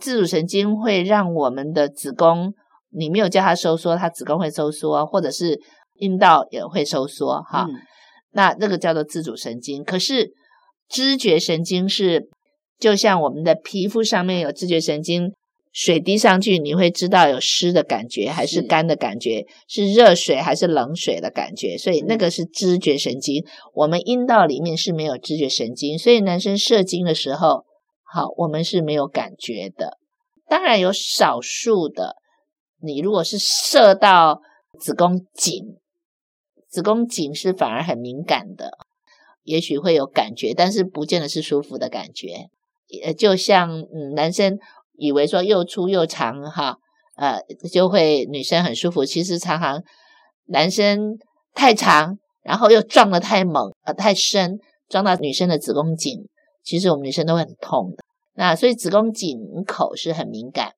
[0.00, 2.54] 自主神经会让我们的子宫，
[2.90, 5.58] 你没有叫它收缩，它子宫会收缩，或者是
[5.94, 7.42] 阴道也会收缩。
[7.42, 7.74] 哈、嗯，
[8.32, 9.82] 那那个叫做自主神经。
[9.84, 10.32] 可是
[10.88, 12.28] 知觉神经是，
[12.78, 15.32] 就像我们的皮肤上面有知觉神经。
[15.72, 23.46] 水滴上去，你会知道有湿的感觉还是干的感觉，是，是热水还是冷水的感觉，所以那个是知觉神经。
[23.72, 27.64] 我们阴道里面是没有知觉神经，所以男生射精的时候，
[28.02, 29.96] 好，我们是没有感觉的。
[30.48, 32.16] 当然有少数的，
[32.82, 34.40] 你如果是射到
[34.80, 35.76] 子宫颈，
[36.70, 38.70] 子宫颈是反而很敏感的，
[39.42, 42.48] 也许会有感觉，但是不见得是舒服的感觉。
[43.04, 44.58] 呃，就像嗯，男生。
[45.02, 46.76] 以为说又粗又长哈，
[47.16, 47.40] 呃，
[47.72, 49.02] 就会女生很舒服。
[49.02, 49.82] 其实常常
[50.48, 51.16] 男生
[51.54, 54.58] 太长，然后又撞得太猛，呃，太深，
[54.90, 56.28] 撞到女生的子宫颈，
[56.62, 58.04] 其实我们女生都会很痛的。
[58.34, 60.74] 那所以子宫颈口是很敏感，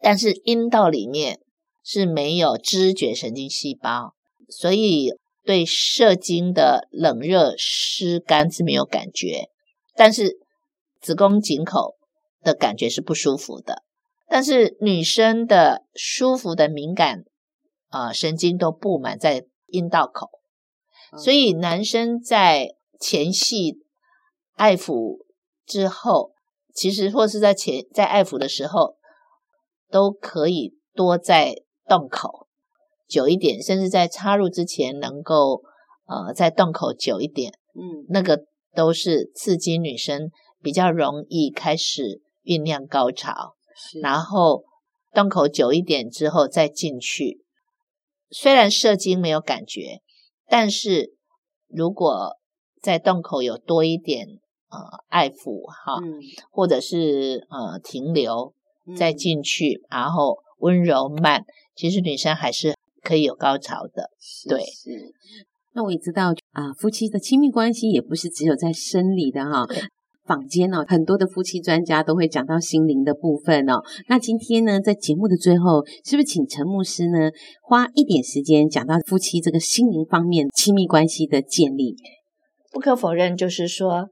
[0.00, 1.38] 但是阴道里面
[1.84, 4.14] 是没有知觉神经细胞，
[4.58, 5.12] 所以
[5.44, 9.48] 对射精的冷热湿干是没有感觉，
[9.94, 10.38] 但是
[11.00, 11.96] 子宫颈口。
[12.44, 13.84] 的感觉是不舒服的，
[14.28, 17.24] 但是女生的舒服的敏感
[17.88, 20.28] 啊、呃、神经都布满在阴道口，
[21.16, 23.78] 所以男生在前戏
[24.56, 25.24] 爱抚
[25.64, 26.34] 之后，
[26.74, 28.98] 其实或是在前在爱抚的时候，
[29.90, 32.43] 都可以多在洞口
[33.06, 35.62] 久一点，甚至在插入之前能够
[36.06, 38.44] 呃在洞口久一点，嗯，那个
[38.74, 40.30] 都是刺激女生
[40.60, 42.22] 比较容易开始。
[42.46, 43.54] 酝酿高潮，
[44.02, 44.64] 然后
[45.14, 47.40] 洞口久一点之后再进去。
[48.28, 50.02] 虽然射精没有感觉，
[50.46, 51.14] 但是
[51.68, 52.36] 如果
[52.82, 54.26] 在洞口有多一点
[54.68, 54.78] 呃
[55.08, 58.52] 爱抚哈，嗯、或者是呃停留
[58.94, 62.74] 再进去，嗯、然后温柔慢，其实女生还是
[63.04, 64.10] 可以有高潮的。
[64.18, 65.12] 是对，是。
[65.74, 69.66] 那我也知道啊，夫妻的亲密关系也不是只有在生理的哈。
[70.24, 73.82] 坊间哦，很多的夫妻专家都会讲到心灵的部分哦。
[74.08, 77.30] 那今天呢，在节目的最后，是不是请陈牧师呢，
[77.62, 81.94] 花一点时间讲到夫妻这个心灵方面亲密关系的建立？
[82.72, 84.08] 不可否认，就是说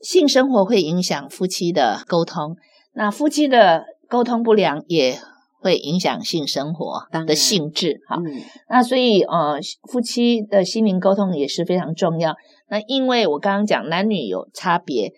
[0.00, 2.56] 性生活会影响夫妻的沟通，
[2.94, 5.16] 那夫妻的沟通不良也
[5.60, 8.00] 会影响性生活的性质。
[8.08, 12.34] 哈，嗯、那所以呃，夫妻的心灵沟通也是非常重要。
[12.68, 15.12] 那因为我刚刚讲男女有差别，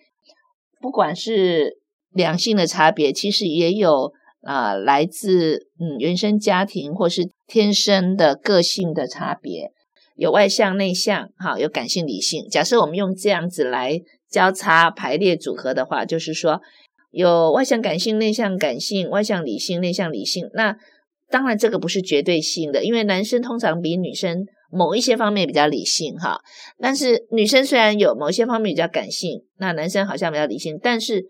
[0.81, 1.79] 不管是
[2.11, 9.71] 两性的差别，其实也有啊、呃，来自嗯原生家庭或是天生的个性的差别，
[10.15, 12.47] 有外向内向，哈，有感性理性。
[12.49, 16.59] 假设我们用这样子来交叉排列组合的话，就是说
[17.13, 20.49] 有外向感性、内向感性、外向理性、内向理性。
[20.53, 20.75] 那
[21.29, 24.45] 当然这个不是绝对性的，因为男生通常比女生。
[24.75, 26.41] 某一些方面比较理性哈，
[26.79, 31.25] 但是女生虽然有某一些方面比较感性，那男生好像比较理性，但是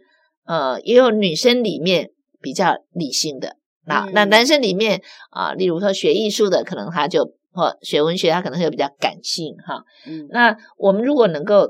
[0.45, 2.11] 呃，也有女生里面
[2.41, 9.83] 比较理性的，那、嗯、那男生里面啊、呃，例如说学艺术的，可能他就或学文学，他可能会比较感性哈。
[10.07, 11.67] 嗯，那我们如果能够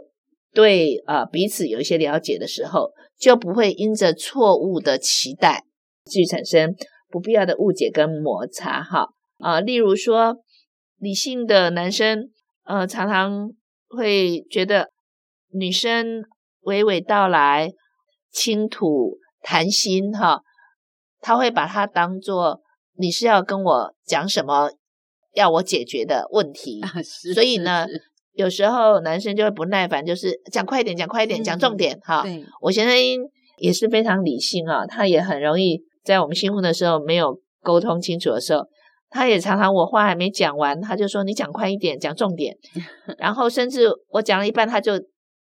[0.53, 5.63] 对啊、呃、彼此有一些了解的时候，就不会因着错误的期待
[6.09, 6.75] 去产生
[7.09, 10.37] 不必要的误解跟摩擦哈啊、呃，例如说。
[10.99, 12.29] 理性的男生，
[12.63, 13.49] 呃，常常
[13.89, 14.89] 会觉得
[15.51, 16.23] 女生
[16.61, 17.73] 娓娓道来、
[18.31, 20.41] 倾吐、谈心，哈，
[21.19, 22.61] 他会把它当做
[22.95, 24.71] 你是要跟我讲什么，
[25.33, 26.79] 要我解决的问题。
[26.79, 26.93] 啊、
[27.33, 27.85] 所以呢，
[28.33, 32.21] 有时候男生就会不耐烦，就是讲快一点，讲快一点，讲重点，哈。
[32.23, 32.95] 对，我先生
[33.57, 38.63] 也是非常理性啊，他也很容易在我们新婚的时候没有沟通清楚的时候。
[39.09, 42.57] 他也常常我话还没讲完，他就说你讲快一点，讲重点。
[43.19, 44.93] 然后甚至我讲了一半，他就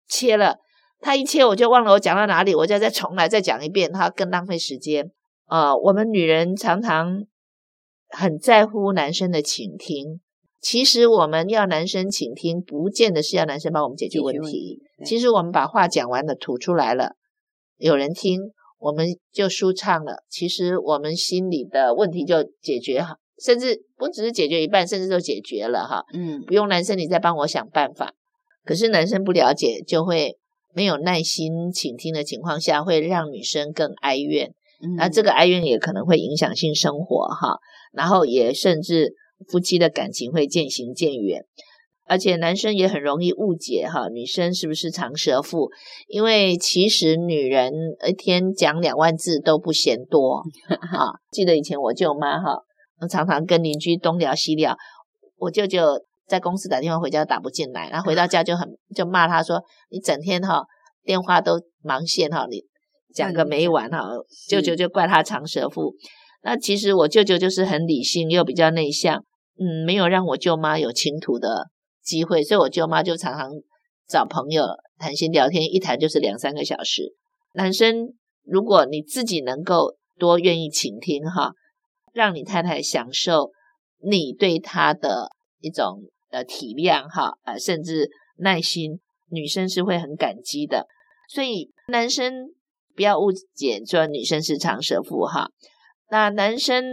[0.09, 0.57] 切了。
[0.99, 5.09] 他一切我就忘了我讲到哪里，我就再重来再讲一遍，他更浪费时间。
[5.47, 7.23] 呃，我们女人常常
[8.09, 10.19] 很在乎男生的倾听。
[10.61, 14.79] 其实我们要男生倾听，不见得是要男生帮我们解决问题。
[15.03, 17.15] 其实我们把话讲完了，吐出来了，
[17.77, 18.39] 有人听，
[18.77, 20.17] 我们就舒畅了。
[20.29, 26.03] 其实我们心里的问题就解决好，甚至不只是解决一半，甚至都解决了哈。
[26.13, 28.13] 嗯，不用男生你再帮我想办法。
[28.63, 30.37] 可是男生不了解，就会
[30.75, 34.53] 没有耐心倾听的情况下，会让女生更哀怨。
[34.83, 37.57] 嗯，那这个哀怨也可能会影响性生活哈，
[37.91, 39.15] 然后也甚至
[39.49, 41.45] 夫妻的感情会渐行渐远。
[42.05, 45.69] 而且男生也很容易误解哈，女生是不是长舌妇？
[46.07, 47.71] 因为其实女人
[48.05, 50.43] 一天讲两万字都不嫌多
[50.91, 51.15] 啊。
[51.31, 52.57] 记得以前我舅妈哈，
[53.09, 54.75] 常常跟邻居东聊西聊，
[55.37, 60.65] 我舅舅在公司打电话回家打不进来，然后回到家就很就骂他说：“你整天哈
[61.05, 62.65] 电话都忙线哈，你
[63.13, 64.09] 讲个没完哈。”
[64.49, 65.95] 舅舅就怪他长舌妇。
[66.43, 69.23] 那其实我舅舅就是很理性又比较内向，
[69.63, 71.69] 嗯，没有让我舅妈有倾吐的
[72.01, 73.51] 机会，所以我舅妈就常常
[74.07, 74.65] 找朋友
[74.97, 77.13] 谈心聊天，一谈就是两三个小时。
[77.53, 81.51] 男生，如果你自己能够多愿意倾听哈，
[82.11, 83.51] 让你太太享受
[83.99, 88.99] 你对她的一种呃体谅哈，呃甚至耐心，
[89.29, 90.87] 女生是会很感激的。
[91.29, 92.47] 所以男生
[92.95, 95.51] 不要误解说女生是长舌妇哈。
[96.09, 96.83] 那男生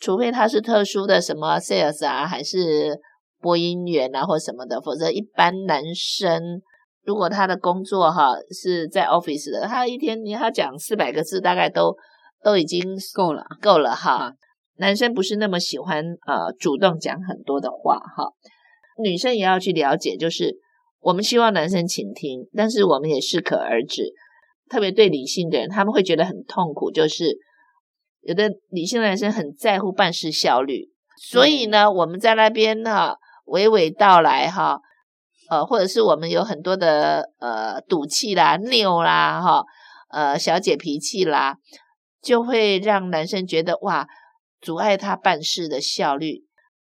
[0.00, 3.00] 除非他是特殊的什么 sales 啊，还是。
[3.38, 6.62] 播音员啊，或什么的，否则一般男生
[7.04, 11.94] 如果他的工作哈是在 office 的，他一天你要讲四百个字，大概都
[12.42, 12.82] 都已经
[13.14, 14.32] 够了，够了哈。
[14.78, 18.32] 男生不是那么喜欢呃主动讲很多的话哈，
[19.00, 20.56] 女生也要去了解，就是
[21.00, 24.02] 我们希望男生倾听，但是我们也适可而止。
[24.68, 27.36] 特别对理性的人，他们会觉得很痛苦，就是
[28.26, 33.16] 有的理性的男生很在乎办事效率，所以呢，我们在那边哈。
[33.48, 34.80] 娓娓道来哈，
[35.48, 39.64] 呃，或者是我们有很多的呃赌气啦、拗啦哈，
[40.10, 41.56] 呃小姐脾气啦，
[42.20, 44.08] 就会让男生觉得哇，
[44.60, 46.42] 阻碍他办事的效率，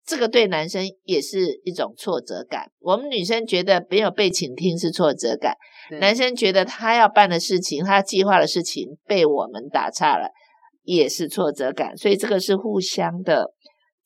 [0.06, 2.70] 这个对男生也是一种挫折感。
[2.78, 5.56] 我们女生觉得没有被倾听是挫折感，
[6.00, 10.28] 男生觉得他要办的事情、他计划的事情被我们打岔了，
[10.84, 11.96] 也是挫折感。
[11.96, 13.52] 所以这个是互相的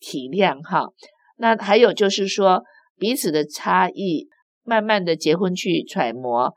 [0.00, 0.88] 体谅哈。
[1.36, 2.62] 那还有就是说，
[2.96, 4.28] 彼此的差异，
[4.64, 6.52] 慢慢的结婚去揣摩，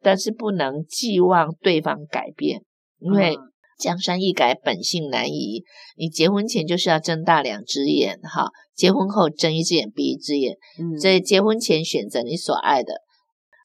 [0.00, 2.62] 但是不能寄望对方改变，
[3.00, 3.36] 因为
[3.78, 5.64] 江山易改，本性难移。
[5.98, 10.56] 你结婚前就是要睁大两只眼，哈，结婚后睁一只眼闭一只眼。
[10.78, 12.94] 嗯，所以结婚前选择你所爱的，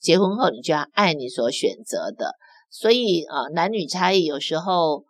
[0.02, 2.34] 结婚后你就要爱你所选择的。
[2.70, 5.06] 所以啊，男女差异有时候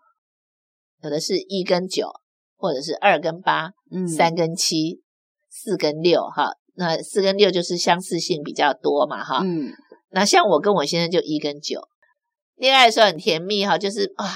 [1.03, 2.09] 有的是一跟九，
[2.57, 5.01] 或者是二跟八，嗯，三跟七。
[5.51, 9.41] 四跟六哈，那四跟六就是相似性比较多嘛哈。
[9.43, 9.73] 嗯，
[10.11, 11.81] 那像我跟我先生就一跟九，
[12.55, 14.27] 恋爱的时候很甜蜜哈，就是哇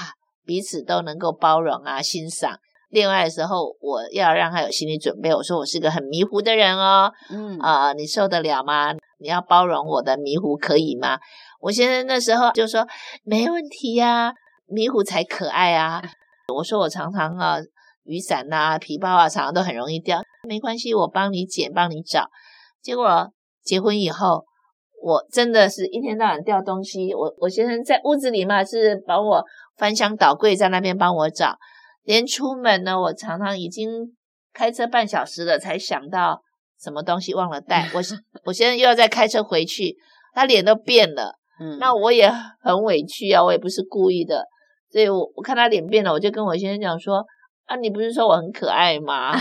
[0.44, 2.58] 彼此都能够包容啊欣赏。
[2.90, 8.92] 恋爱的时候我要让他有心理准备，我说我是个很迷糊的人哦，嗯啊、呃，你受得了吗？
[9.18, 11.20] 你要包容我的迷糊可以吗？
[11.60, 12.84] 我先生那时候就说
[13.22, 14.32] 没问题呀、啊，
[14.66, 16.02] 迷糊才可爱啊。
[16.52, 17.58] 我说我常常啊。
[18.06, 20.20] 雨伞呐、啊，皮包啊，常常都很容易掉。
[20.46, 22.28] 没关系，我帮你捡，帮你找。
[22.82, 23.32] 结果
[23.62, 24.44] 结婚以后，
[25.02, 27.14] 我真的是一天到晚掉东西。
[27.14, 29.42] 我我先生在屋子里嘛，是把我
[29.78, 31.56] 翻箱倒柜，在那边帮我找。
[32.02, 34.14] 连出门呢，我常常已经
[34.52, 36.42] 开车半小时了，才想到
[36.78, 37.88] 什么东西忘了带。
[37.94, 38.02] 我
[38.44, 39.96] 我先生又要再开车回去，
[40.34, 41.38] 他脸都变了。
[41.58, 42.30] 嗯，那我也
[42.60, 44.44] 很委屈啊，我也不是故意的。
[44.94, 47.26] 所以我我看他脸变了，我就跟我先生讲说。
[47.66, 49.34] 啊，你不是说我很可爱吗？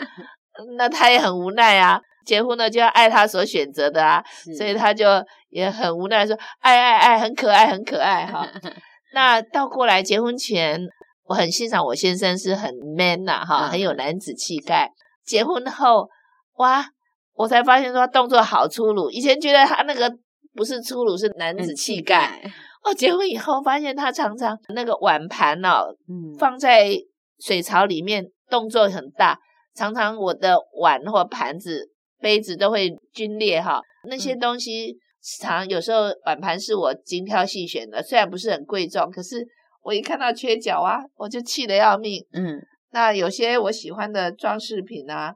[0.78, 2.00] 那他也很无奈啊。
[2.24, 4.24] 结婚了就要爱他所选择的啊，
[4.56, 5.04] 所以他就
[5.50, 8.48] 也很无奈说，爱爱爱，很可爱，很可爱哈。
[9.12, 10.80] 那倒过来，结婚前
[11.24, 14.90] 我很欣赏我先生是很 man 呐，哈，很有男子气概。
[15.26, 16.08] 结婚后，
[16.56, 16.86] 哇，
[17.34, 19.10] 我才发现说他动作好粗鲁。
[19.10, 20.10] 以前觉得他那个
[20.54, 22.40] 不是粗鲁，是男子气概。
[22.84, 25.94] 哦，结婚以后发现他常常那个碗盘哦，
[26.38, 26.92] 放在。
[27.40, 29.38] 水槽里面动作很大，
[29.72, 33.80] 常常我的碗或盘子、杯子都会龟裂哈。
[34.08, 34.96] 那些东西
[35.38, 39.46] 常有时候碗盘是我精挑细选的，虽然不是很贵重，可是
[39.82, 42.26] 我一看到缺角啊，我就气得要命。
[42.32, 42.58] 嗯，
[42.90, 45.32] 那有些我喜欢的装饰品啊，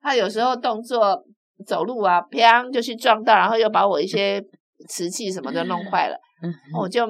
[0.00, 1.20] 他有时候动作
[1.66, 4.40] 走路啊，砰就去撞到，然后又把我一些
[4.88, 6.16] 瓷器什么都弄坏了。
[6.42, 7.06] 嗯，我就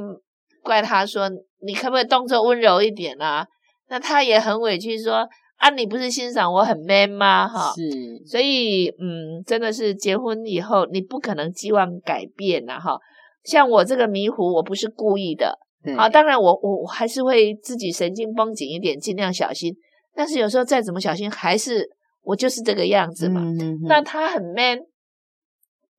[0.63, 1.31] 怪他说
[1.65, 3.47] ：“你可不可以动作温柔一点啊？”
[3.89, 7.49] 那他也很委屈说，啊，你不是欣赏我很 man 吗？
[7.49, 7.91] 哈，是，
[8.27, 12.99] 所以嗯，真的是结婚以后，你不可能寄望改变呐，哈。
[13.45, 15.59] 像我这个迷糊，我不是故意的，
[15.97, 19.75] 好，当然我我我还是会自己神经绷紧一点，尽量小心。
[20.15, 21.89] 但是有时候再怎么小心，还是
[22.23, 23.41] 我就是这个样子嘛。
[23.41, 24.79] 嗯、那他很 man，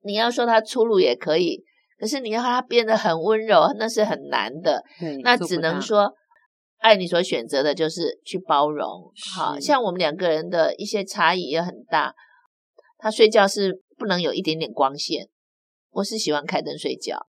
[0.04, 1.64] 你要说他粗鲁也可以，
[1.98, 4.82] 可是你要他变得很温柔，那是很难的。
[5.22, 6.12] 那只能说，
[6.78, 9.12] 爱你所选择的就是去包容。
[9.34, 12.14] 好像我们两个人的一些差异也很大。
[12.98, 15.28] 他睡觉是不能有一点点光线，
[15.90, 17.26] 我是喜欢开灯睡觉。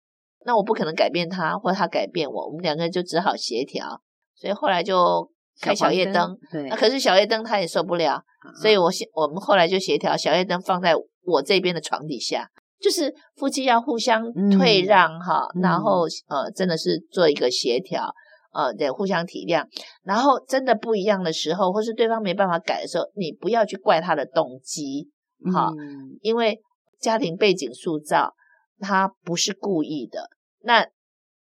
[0.45, 4.01] 那我不可能改变他，或他改变我，我们两个人就只好协调。
[4.35, 5.29] 所以后来就
[5.61, 6.35] 开小夜灯。
[6.69, 8.25] 那可是小夜灯他也受不了，啊、
[8.61, 10.95] 所以我我们后来就协调，小夜灯放在
[11.29, 12.49] 我这边的床底下，
[12.79, 18.11] 就是夫妻要互相退让哈，嗯、然后呃，真的是做一个协调，
[18.51, 19.65] 呃，得互相体谅。
[20.03, 25.09] 然后真的不一样的时候，或是对方没办法改的时候，你不要去怪他的动机，
[25.53, 26.59] 哈，嗯、因为
[26.99, 28.33] 家庭背景塑造。
[28.81, 30.29] 他不是故意的，
[30.61, 30.87] 那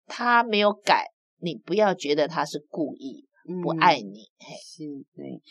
[0.06, 1.08] 他没有改，
[1.42, 3.26] 你不要觉得他是故意
[3.62, 4.30] 不爱你。
[4.64, 5.42] 是，对。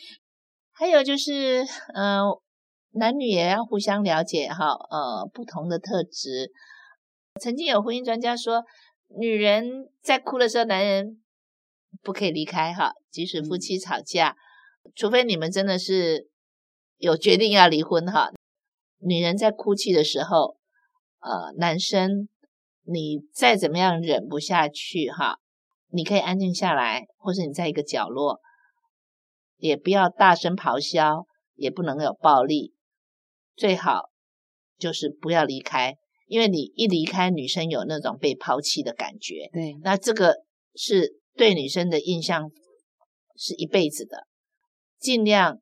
[0.72, 1.62] 还有就是，
[1.94, 2.42] 嗯、呃，
[2.98, 6.52] 男女也要互相了解哈，呃，不同的特质。
[7.40, 8.64] 曾经有婚姻专家说，
[9.18, 11.22] 女人在哭的时候，男人
[12.02, 14.36] 不可以离开哈，即使夫妻吵架，
[14.84, 16.28] 嗯、除非你们真的是
[16.96, 18.30] 有决定要离婚哈。
[18.98, 20.58] 女人在哭泣的时候。
[21.20, 22.28] 呃，男生，
[22.84, 25.40] 你再怎么样忍不下去哈，
[25.88, 28.38] 你可以安静下来，或是你在一个角落，
[29.56, 31.26] 也不要大声咆哮，
[31.56, 32.72] 也不能有暴力，
[33.58, 34.10] 最好
[34.78, 35.96] 就是不要离开，
[36.26, 40.44] 因为你一离开，女生有那种被抛弃的感觉，对，那这个
[40.74, 42.50] 是对女生的印象
[43.36, 44.28] 是一辈子的。
[44.98, 45.60] 尽量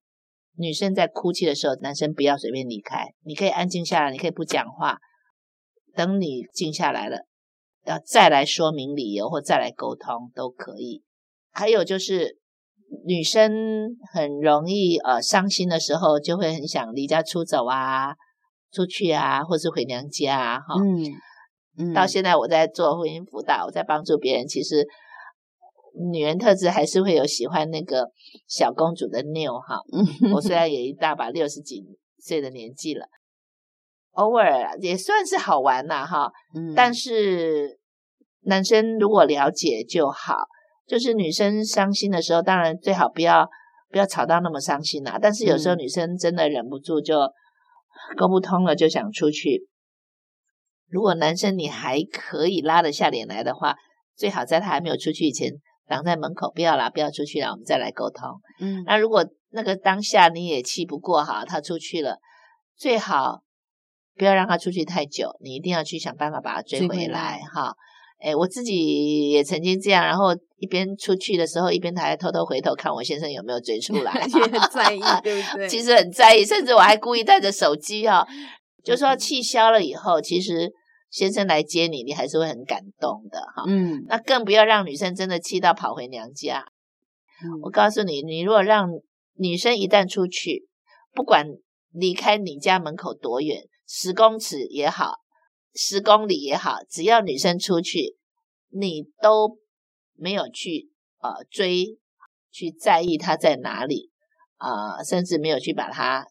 [0.57, 4.99] 女生在哭泣的时候，男生不要随便离开，你可以安静下来，你可以不讲话。
[5.95, 7.27] 等你静下来了，
[7.87, 11.03] 要再来说明理由或再来沟通都可以。
[11.51, 12.39] 还有就是，
[13.05, 18.15] 女生很容易呃伤心的时候，就会很想离家出走啊，
[18.73, 20.59] 出去啊，或是回娘家啊。
[20.59, 21.05] 哈，嗯
[21.79, 21.95] 嗯。
[21.95, 24.87] 到现在我在做婚姻辅导，我在帮助别人，其实
[26.13, 28.11] 女人特质还是会有喜欢那个
[28.47, 29.81] 小公主的拗哈。
[29.93, 31.83] 嗯，我虽然也一大把六十几
[32.19, 33.07] 岁的年纪了。
[34.13, 37.79] 偶尔也算是好玩呐，哈，嗯，但是
[38.43, 40.37] 男生如果了解就好，
[40.87, 43.49] 就是女生伤心的时候，当然最好不要
[43.91, 45.19] 不要吵到那么伤心啦。
[45.21, 47.19] 但是有时候女生真的忍不住就
[48.17, 49.69] 沟不通了，就想出去。
[50.89, 53.77] 如果男生你还可以拉得下脸来的话，
[54.15, 55.53] 最好在他还没有出去以前
[55.87, 58.41] 挡在门口，不要啦，不要出去了，我们再来沟通。
[58.61, 62.19] 嗯，那如果那个当下你也气不过哈，他出去了，
[62.77, 63.43] 最好。
[64.19, 67.75] 不要让他出去太久，你一定要去想办法把他追回来哈。
[68.19, 75.69] 哎，我自己也曾经这样，然后一边出去的时候，一边还偷偷回头看我先生有没有追出来， 也很在意，对不对？
[75.69, 78.27] 其实很在意，甚至我还故意带着手机哈，
[78.83, 80.73] 就说气消了以后，其实
[81.11, 83.65] 先生来接你，你还是会很感动的哈。
[83.67, 86.65] 嗯，那更不要让女生真的气到跑回娘家。
[87.45, 88.89] 嗯，我告诉你，你如果让
[89.35, 90.67] 女生一旦出去，
[91.13, 91.47] 不管
[91.93, 93.63] 离开你家门口多远。
[93.89, 95.13] 十公尺也好，
[95.77, 98.17] 十公里也好，只要女生出去，
[98.71, 99.59] 你都
[100.15, 101.99] 没有去呃追，
[102.51, 104.11] 去在意她在哪里
[104.57, 106.27] 啊、呃，甚至没有去把她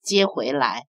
[0.00, 0.86] 接回来，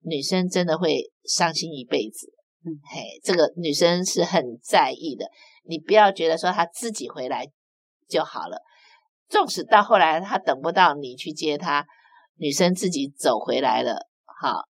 [0.00, 2.32] 女生真的会伤心一辈子。
[2.64, 5.30] 嗯，嘿，这个女生是很在意的，
[5.62, 7.46] 你不要觉得说她自己回来
[8.08, 8.60] 就好了，
[9.28, 11.86] 纵使到后来她等不到你去接她，
[12.34, 14.68] 女生自己走回来了，好。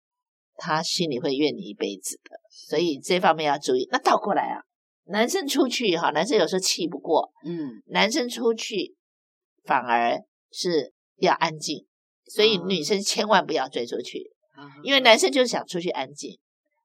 [0.55, 3.87] 她心里会怨你一辈子的，所以这方面要注意。
[3.91, 4.61] 那倒过来啊，
[5.05, 8.95] 男生出去哈，男生有时候气不过，嗯，男生出去
[9.63, 11.85] 反而是要安静，
[12.25, 16.37] 所以女生千万不要追出去，嗯、因为男生就是想出去安静。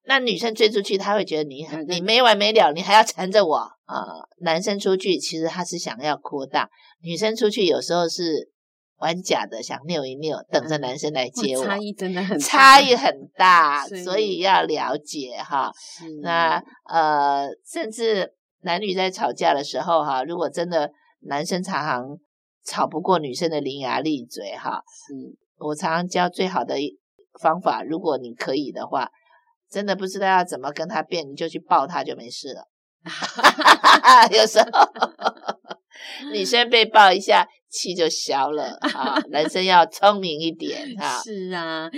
[0.04, 4.28] 那女生追出去，他会觉得你你没完没了，你还要缠着我啊、呃。
[4.38, 6.70] 男生出去其实他是想要扩大，
[7.02, 8.50] 女生出去有时候是。
[8.98, 15.72] 玩假的，想扭一扭，等着男生来接我，差异真的很大，差异很大，所以要了解哈。
[16.22, 20.90] 那呃，甚至男女在吵架的时候哈，如果真的
[21.20, 22.18] 男生常常
[22.64, 26.74] 吵不过女生的伶牙俐嘴哈，是我常常教最好的
[27.40, 29.08] 方法，如果你可以的话，
[29.70, 32.68] 真的不知道要怎么跟他辩，你就去抱他就没事了。
[34.36, 34.66] 有时候
[36.34, 37.48] 女生被抱一下。
[37.68, 39.20] 气就消了 啊！
[39.30, 41.18] 男生要聪明一点 啊。
[41.22, 41.90] 是啊，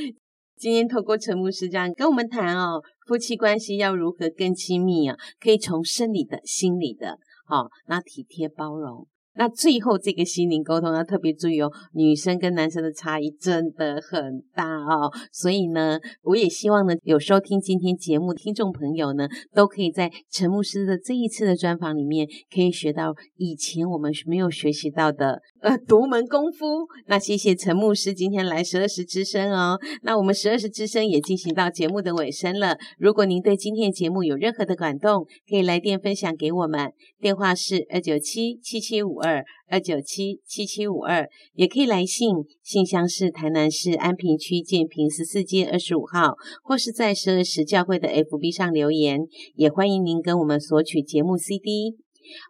[0.57, 5.17] 今天透过陈牧师这样跟我们谈哦，夫妻关系要如何更亲密啊？
[5.41, 9.07] 可以从生理的、心理的好、哦，那体贴包容。
[9.35, 26.87] 那最后这个心灵沟通要特别注意哦，女生跟男生的差异真的很大哦，所以呢，我也希望呢，有收听今天节目听众朋友呢，都可以在陈牧师的这一次的专访里面，可以学到以前我们没有学习到的呃独门功夫。
[27.07, 32.77] 那谢谢陈牧师今天来十二时之声哦，那我们十二时之声也进行到节目的尾声了。
[32.99, 49.21] 如果您对今天的节目有任何的感动，可以来电分享给我们，电话是二九七七七五二二九七七七五二，也可以来信，信箱是台南市安平区建平十四街二十五号，或是在十二时教会的 FB 上留言，
[49.55, 51.97] 也欢迎您跟我们索取节目 CD。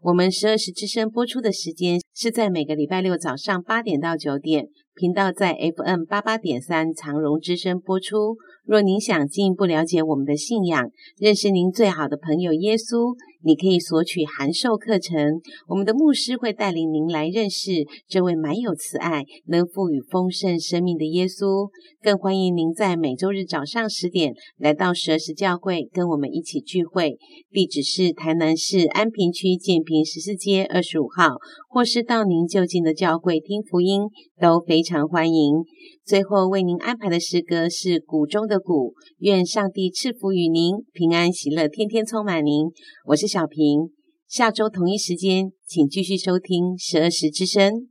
[0.02, 8.36] 我们十二时之声播出的时间是在每个礼拜六早上八点到九点，频道在 FM 八八点三长荣之声播出。
[8.64, 15.40] 若您想进一步了解我们的信仰，认识您最好的朋友耶稣，你可以索取函授课程。
[15.66, 17.70] 我们的牧师会带领您来认识
[18.06, 21.68] 这位满有慈爱、能赋予丰盛生命的耶稣。
[22.02, 27.16] 更欢迎您在每周日早上十点来到十二时教会，跟我们一起聚会。
[27.50, 31.36] 地址是台南市安平区建平十四街二十五号，
[31.68, 34.02] 或是到您就近的教会听福音，
[34.40, 35.64] 都非常欢迎。
[36.10, 42.66] 最后为您安排的诗歌是谷中的谷，愿上帝赐福于您，平安喜乐，天天充满您。
[43.06, 43.92] 我是小平，
[44.26, 47.86] 下周同一时间，请继续收听十二时之声。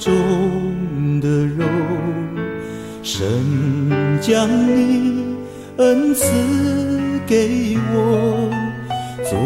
[0.00, 1.62] 中的柔，
[3.02, 3.20] 神
[4.18, 5.36] 将你
[5.76, 6.24] 恩赐
[7.26, 8.50] 给我，
[9.28, 9.38] 做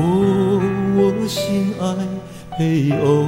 [0.95, 1.85] 我心爱
[2.57, 3.27] 配偶。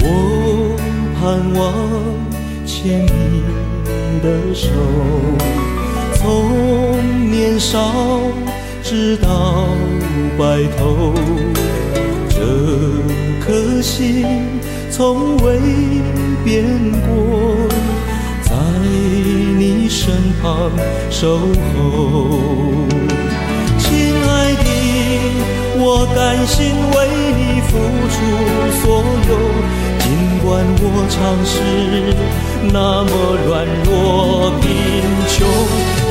[0.00, 0.74] 我
[1.20, 1.20] 盼
[1.52, 1.62] 望
[2.64, 3.42] 牵你
[4.22, 4.70] 的手，
[6.14, 7.92] 从年少
[8.82, 9.68] 直到
[10.38, 11.12] 白头。
[12.30, 13.25] 这。
[13.82, 14.26] 心
[14.90, 15.58] 从未
[16.44, 16.64] 变
[17.02, 17.56] 过，
[18.42, 18.50] 在
[19.56, 20.70] 你身旁
[21.10, 22.28] 守候，
[23.78, 24.64] 亲爱的，
[25.78, 26.96] 我甘心为
[27.36, 27.78] 你付
[28.08, 28.14] 出
[28.80, 28.84] 所
[29.28, 29.32] 有。
[30.00, 30.04] 尽
[30.42, 30.44] 管
[30.80, 31.54] 我常是
[32.72, 33.10] 那么
[33.46, 34.64] 软弱贫
[35.28, 35.34] 穷，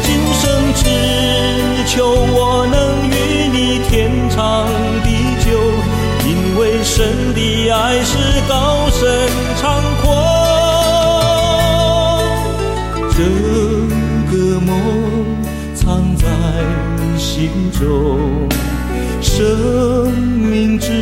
[0.03, 0.83] 今生只
[1.87, 2.75] 求我能
[3.09, 3.11] 与
[3.51, 3.57] 你
[3.87, 3.93] 天
[4.29, 4.67] 长，
[6.95, 8.17] 神的爱是
[8.47, 10.05] 高深长阔。
[13.11, 13.17] 这
[14.31, 14.71] 个梦
[15.75, 16.25] 藏在
[17.17, 18.47] 心中，
[19.19, 20.93] 生命之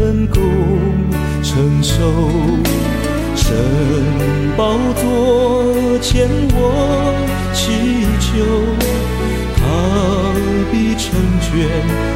[0.00, 0.40] 恩共
[1.42, 1.98] 承受，
[3.34, 3.52] 神
[4.56, 7.12] 宝座前我
[7.52, 8.30] 祈求，
[9.56, 9.60] 他
[10.70, 11.10] 必成
[11.42, 11.68] 全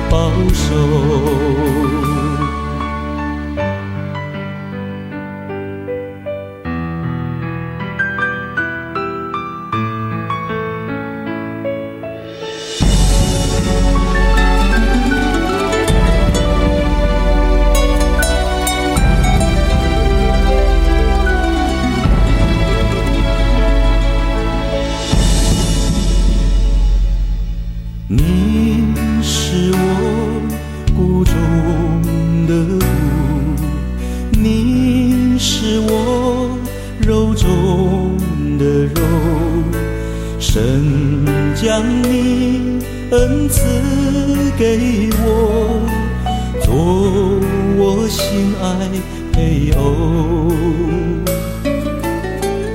[0.09, 2.08] 保守。
[43.59, 45.83] 赐给我，
[46.63, 46.71] 做
[47.77, 48.65] 我心爱
[49.33, 49.81] 配偶。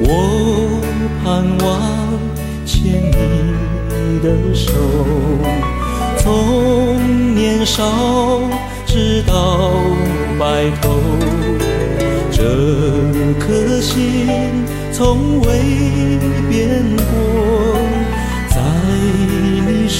[0.05, 0.07] 我
[1.23, 1.23] 盼
[1.63, 1.65] 望
[2.65, 4.73] 牵你的手，
[6.17, 6.23] 从
[7.33, 7.81] 年少
[8.85, 9.71] 直到
[10.37, 10.99] 白头，
[12.29, 12.43] 这
[13.39, 14.27] 颗心
[14.91, 15.47] 从未
[16.49, 17.82] 变过。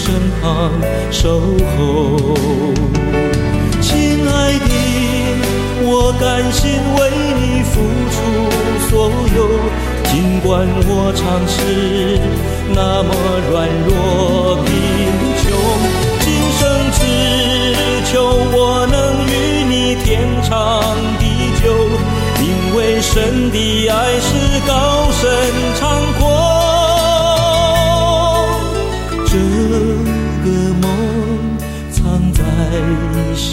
[0.03, 0.69] 身旁
[1.11, 1.39] 守
[1.77, 2.19] 候，
[3.79, 4.67] 亲爱的，
[5.81, 6.61] 我甘心
[6.99, 6.99] 为
[7.39, 7.79] 你付
[8.11, 8.15] 出
[8.89, 8.91] 所
[9.33, 9.39] 有，
[10.11, 11.55] 尽管我尝试
[12.75, 13.09] 那么
[13.49, 13.55] 软
[13.87, 14.67] 弱贫
[15.39, 15.41] 穷，
[16.19, 16.27] 今
[16.59, 16.99] 生只
[18.11, 18.13] 求
[18.51, 18.93] 我能
[19.25, 20.51] 与你天长
[21.17, 21.23] 地
[21.63, 21.63] 久，
[22.41, 25.23] 因为神的爱是高深
[25.79, 26.12] 长。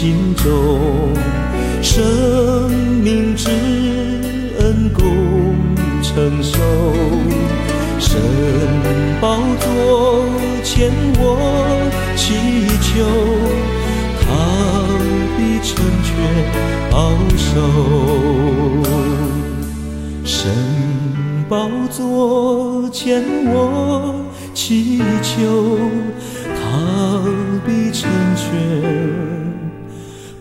[0.01, 1.13] 心中，
[1.83, 2.71] 生
[3.03, 3.51] 命之
[4.57, 5.05] 恩共
[6.01, 6.57] 承受，
[7.99, 8.19] 神
[9.21, 10.25] 宝座
[10.63, 12.25] 前我祈
[12.81, 13.05] 求。
[15.63, 16.09] 成全
[16.89, 17.61] 保守，
[20.25, 20.49] 神
[21.47, 24.25] 宝座前我
[24.55, 25.77] 祈求，
[26.55, 27.21] 他
[27.63, 29.30] 必成全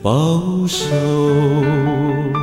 [0.03, 2.40] 保守。